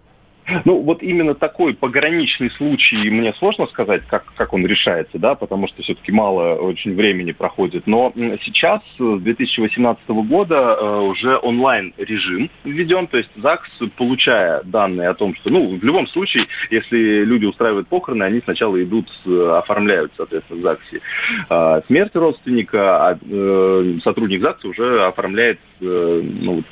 Ну, 0.66 0.82
вот 0.82 1.04
именно 1.04 1.36
такой 1.36 1.74
пограничный 1.74 2.50
случай, 2.52 3.10
мне 3.10 3.34
сложно 3.34 3.68
сказать, 3.68 4.04
как, 4.08 4.26
как 4.36 4.54
он 4.54 4.66
решается, 4.66 5.20
да, 5.20 5.36
потому 5.36 5.68
что 5.68 5.82
все-таки 5.82 6.12
мало 6.12 6.56
очень 6.56 6.96
времени 6.96 7.32
проходит. 7.32 7.86
Но 7.86 8.14
сейчас, 8.42 8.82
с 8.98 9.20
2018 9.20 10.08
года, 10.08 10.78
э, 10.80 11.00
уже 11.02 11.38
онлайн-режим 11.38 12.50
введен, 12.64 13.08
то 13.08 13.18
есть 13.18 13.30
ЗАГС, 13.36 13.70
получая 13.98 14.62
данные 14.64 15.10
о 15.10 15.14
том, 15.14 15.36
что, 15.36 15.50
ну, 15.50 15.78
в 15.78 15.84
любом 15.84 16.08
случае, 16.08 16.46
если 16.70 17.24
люди 17.24 17.46
устраивают 17.46 17.88
похороны, 17.88 18.24
они 18.24 18.42
сначала 18.42 18.82
идут, 18.82 19.10
оформляют, 19.26 20.14
соответственно, 20.16 20.60
в 20.60 20.64
ЗАГСе 20.64 21.02
э, 21.50 21.82
смерть 21.88 22.16
родственника, 22.16 23.08
а 23.08 23.20
э, 23.22 23.98
сотрудник 24.04 24.42
ЗАГСа 24.42 24.68
уже 24.68 25.06
оформляет 25.06 25.60
ну, 25.80 26.64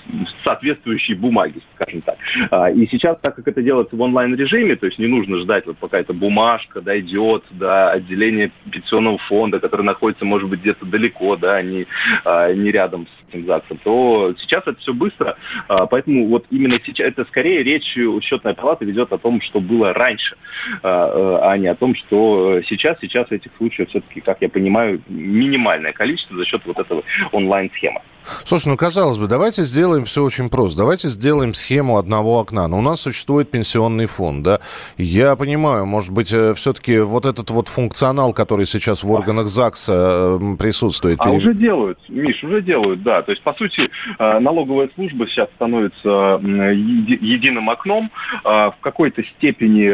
соответствующие 0.44 1.16
бумаги, 1.16 1.62
скажем 1.76 2.02
так. 2.02 2.18
А, 2.50 2.72
и 2.72 2.88
сейчас, 2.88 3.20
так 3.22 3.36
как 3.36 3.48
это 3.48 3.62
делается 3.66 3.96
в 3.96 4.02
онлайн-режиме, 4.02 4.76
то 4.78 4.86
есть 4.86 4.98
не 5.00 5.08
нужно 5.08 5.40
ждать, 5.40 5.66
вот 5.66 5.78
пока 5.78 6.00
эта 6.00 6.14
бумажка 6.14 6.82
дойдет 6.82 7.44
до 7.52 7.92
отделения 7.92 8.52
пенсионного 8.72 9.18
фонда, 9.18 9.60
который 9.60 9.82
находится, 9.82 10.24
может 10.24 10.50
быть, 10.50 10.62
где-то 10.62 10.86
далеко, 10.86 11.36
да, 11.36 11.62
не, 11.62 11.88
а, 12.24 12.54
не 12.54 12.72
рядом 12.72 13.08
с 13.08 13.30
этим 13.30 13.46
ЗАГСом, 13.46 13.80
то 13.84 14.34
сейчас 14.38 14.64
это 14.66 14.80
все 14.80 14.94
быстро, 14.94 15.38
а, 15.68 15.86
поэтому 15.88 16.28
вот 16.28 16.46
именно 16.50 16.80
сейчас, 16.86 17.08
это 17.08 17.26
скорее 17.26 17.64
речь 17.64 17.98
счетная 18.22 18.54
палата 18.54 18.86
ведет 18.86 19.12
о 19.12 19.18
том, 19.18 19.42
что 19.42 19.60
было 19.60 19.94
раньше, 19.94 20.38
а, 20.84 21.52
а 21.52 21.58
не 21.58 21.68
о 21.68 21.76
том, 21.76 21.96
что 21.96 22.62
сейчас, 22.68 22.98
сейчас 23.02 23.32
этих 23.32 23.52
случаев 23.58 23.90
все-таки, 23.90 24.22
как 24.22 24.38
я 24.42 24.50
понимаю, 24.50 25.02
минимальное 25.10 25.92
количество 25.92 26.38
за 26.38 26.46
счет 26.46 26.62
вот 26.66 26.80
этого 26.80 27.04
онлайн-схемы. 27.32 28.02
Слушай, 28.46 28.70
ну 28.70 28.78
казалось 28.78 29.18
бы, 29.18 29.28
давайте 29.28 29.64
сделаем 29.64 30.06
все 30.06 30.24
очень 30.24 30.50
просто. 30.50 30.78
Давайте 30.78 31.08
сделаем 31.10 31.54
схему 31.54 31.98
одного 31.98 32.40
окна. 32.40 32.68
Но 32.68 32.80
у 32.80 32.82
нас 32.82 33.02
существует 33.02 33.52
пенсионный 33.52 34.06
фонд, 34.06 34.44
да. 34.44 34.60
Я 34.98 35.36
понимаю, 35.36 35.86
может 35.86 36.12
быть, 36.12 36.32
э, 36.34 36.54
все-таки 36.56 37.00
вот 37.00 37.26
этот 37.26 37.50
вот 37.52 37.68
функционал, 37.68 38.34
который 38.34 38.66
сейчас 38.66 39.04
в 39.04 39.12
органах 39.12 39.48
ЗАГСа 39.48 40.40
э, 40.40 40.56
присутствует. 40.58 41.18
А 41.20 41.32
уже 41.32 41.54
делают, 41.54 42.00
Миш, 42.10 42.44
уже 42.44 42.62
делают, 42.62 43.04
да. 43.04 43.22
То 43.22 43.32
есть, 43.32 43.44
по 43.44 43.54
сути, 43.54 43.90
э, 44.20 44.40
налоговая 44.40 44.90
служба 44.96 45.28
сейчас 45.28 45.50
становится 45.56 46.40
единым 46.42 47.70
окном. 47.70 48.12
В 48.44 48.76
какой-то 48.82 49.24
степени 49.24 49.86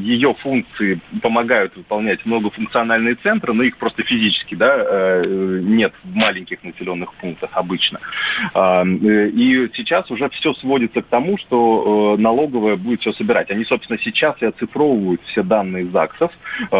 ее 0.00 0.34
функции 0.34 1.00
помогают 1.22 1.76
выполнять 1.76 2.24
многофункциональные 2.24 3.16
центры, 3.16 3.52
но 3.52 3.62
их 3.62 3.76
просто 3.76 4.02
физически, 4.02 4.54
да, 4.54 5.22
нет 5.26 5.92
в 6.04 6.14
маленьких 6.14 6.62
населенных 6.62 6.99
населенных 7.00 7.14
пунктах 7.14 7.50
обычно. 7.54 8.00
А, 8.54 8.84
и 8.84 9.70
сейчас 9.74 10.10
уже 10.10 10.28
все 10.30 10.52
сводится 10.54 11.02
к 11.02 11.06
тому, 11.06 11.38
что 11.38 12.16
налоговая 12.18 12.76
будет 12.76 13.00
все 13.00 13.12
собирать. 13.12 13.50
Они, 13.50 13.64
собственно, 13.64 13.98
сейчас 13.98 14.36
и 14.40 14.46
оцифровывают 14.46 15.20
все 15.26 15.42
данные 15.42 15.86
ЗАГСов. 15.86 16.30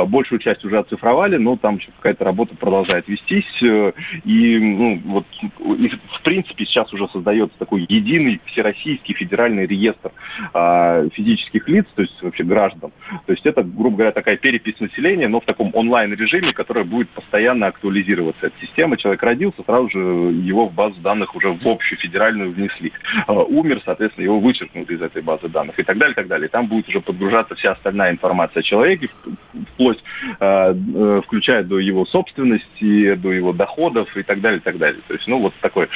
Большую 0.09 0.39
часть 0.39 0.65
уже 0.65 0.79
оцифровали, 0.79 1.37
но 1.37 1.57
там 1.57 1.77
еще 1.77 1.91
какая-то 1.97 2.25
работа 2.25 2.57
продолжает 2.57 3.09
вестись. 3.09 3.63
И, 4.25 4.59
ну, 4.59 5.01
вот, 5.05 5.27
и, 5.79 5.89
в 5.89 6.23
принципе, 6.23 6.65
сейчас 6.65 6.93
уже 6.93 7.09
создается 7.09 7.59
такой 7.59 7.87
единый 7.89 8.41
всероссийский 8.47 9.15
федеральный 9.15 9.67
реестр 9.67 10.13
физических 11.15 11.69
лиц, 11.69 11.87
то 11.95 12.03
есть 12.03 12.23
вообще 12.23 12.45
граждан. 12.45 12.93
То 13.27 13.33
есть 13.33 13.47
это, 13.47 13.63
грубо 13.63 13.97
говоря, 13.97 14.13
такая 14.13 14.37
перепись 14.37 14.81
населения, 14.81 15.29
но 15.29 15.41
в 15.41 15.45
таком 15.45 15.71
онлайн-режиме, 15.75 16.53
которая 16.53 16.85
будет 16.85 17.09
постоянно 17.11 17.67
актуализироваться. 17.67 18.47
Эта 18.47 18.57
система, 18.61 18.97
человек 18.97 19.23
родился, 19.23 19.63
сразу 19.65 19.89
же 19.91 19.99
его 20.11 20.67
в 20.67 20.73
базу 20.73 21.01
данных 21.01 21.35
уже 21.35 21.49
в 21.49 21.67
общую 21.67 21.99
федеральную 21.99 22.53
внесли. 22.53 22.93
А, 23.27 23.33
умер, 23.33 23.81
соответственно, 23.85 24.25
его 24.25 24.41
вычеркнут 24.41 24.91
из 24.91 25.01
этой 25.01 25.23
базы 25.23 25.49
данных 25.49 25.79
и 25.79 25.83
так 25.83 25.99
далее, 25.99 26.13
и 26.13 26.17
так 26.17 26.29
далее. 26.29 26.49
Там 26.49 26.67
будет 26.67 26.89
уже 26.89 27.01
подгружаться 27.01 27.55
вся 27.55 27.73
остальная 27.73 28.13
информация 28.13 28.61
о 28.61 28.65
человеке, 28.65 29.11
вплоть, 29.75 30.03
э, 30.41 31.21
включая 31.27 31.63
до 31.63 31.79
его 31.79 32.05
собственности, 32.07 33.15
до 33.15 33.33
его 33.33 33.53
доходов 33.53 34.15
и 34.17 34.23
так 34.23 34.41
далее, 34.41 34.59
и 34.59 34.63
так 34.63 34.79
далее. 34.79 35.01
То 35.07 35.15
есть, 35.15 35.27
ну, 35.27 35.41
вот 35.41 35.55
такое 35.61 35.89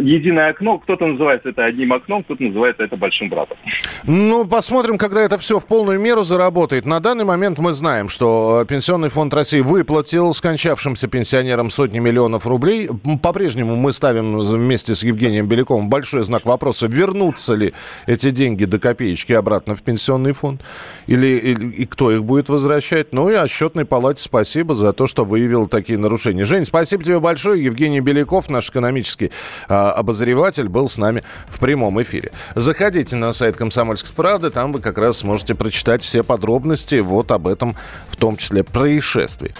единое 0.00 0.50
окно, 0.50 0.78
кто-то 0.78 1.06
называет 1.06 1.44
это 1.46 1.64
одним 1.64 1.92
окном, 1.92 2.22
кто-то 2.22 2.42
называет 2.42 2.80
это 2.80 2.96
большим 2.96 3.28
братом. 3.28 3.56
Ну, 4.04 4.46
посмотрим, 4.46 4.98
когда 4.98 5.22
это 5.22 5.38
все 5.38 5.58
в 5.58 5.66
полную 5.66 6.00
меру 6.00 6.22
заработает. 6.22 6.86
На 6.86 7.00
данный 7.00 7.24
момент 7.24 7.58
мы 7.58 7.72
знаем, 7.72 8.08
что 8.08 8.62
э, 8.62 8.66
Пенсионный 8.66 9.08
фонд 9.08 9.34
России 9.34 9.60
выплатил 9.60 10.32
скончавшимся 10.32 11.08
пенсионерам 11.08 11.70
сотни 11.70 11.98
миллионов 11.98 12.46
рублей. 12.46 12.88
По-прежнему 13.22 13.76
мы 13.76 13.92
ставим 13.92 14.38
вместе 14.38 14.94
с 14.94 15.02
Евгением 15.02 15.46
Беляковым 15.46 15.88
большой 15.88 16.24
знак 16.24 16.46
вопроса, 16.46 16.86
вернутся 16.86 17.54
ли 17.54 17.74
эти 18.06 18.30
деньги 18.30 18.64
до 18.64 18.78
копеечки 18.78 19.32
обратно 19.32 19.74
в 19.74 19.82
пенсионный 19.82 20.32
фонд, 20.32 20.62
или, 21.06 21.26
или 21.26 21.70
и 21.72 21.86
кто 21.86 22.10
их 22.12 22.24
будет 22.24 22.48
возвращать. 22.48 23.12
Ну 23.12 23.30
и 23.30 23.34
отчетной 23.34 23.84
палате 23.84 24.22
спасибо 24.22 24.74
за 24.74 24.92
то, 24.92 25.06
что 25.06 25.24
выявил 25.24 25.66
такие 25.66 25.98
нарушения. 25.98 26.44
Жень, 26.44 26.64
спасибо 26.64 27.04
тебе 27.04 27.20
большое. 27.20 27.62
Евгений 27.62 28.00
Беляков, 28.00 28.48
наш 28.48 28.70
экономический 28.70 29.30
а, 29.68 29.92
обозреватель, 29.92 30.68
был 30.68 30.88
с 30.88 30.98
нами 30.98 31.22
в 31.48 31.58
прямом 31.60 32.00
эфире. 32.02 32.32
Заходите 32.54 33.16
на 33.16 33.32
сайт 33.32 33.56
«Комсомольской 33.56 34.14
правды», 34.14 34.50
там 34.50 34.72
вы 34.72 34.80
как 34.80 34.98
раз 34.98 35.18
сможете 35.18 35.54
прочитать 35.54 36.02
все 36.02 36.22
подробности 36.22 36.96
вот 36.96 37.30
об 37.30 37.46
этом, 37.46 37.76
в 38.08 38.16
том 38.16 38.36
числе 38.36 38.64
происшествии. 38.64 39.54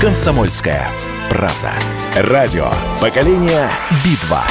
«Комсомольская 0.00 0.88
правда». 1.28 1.72
Радио 2.14 2.70
«Поколение 3.00 3.68
Битва». 4.04 4.44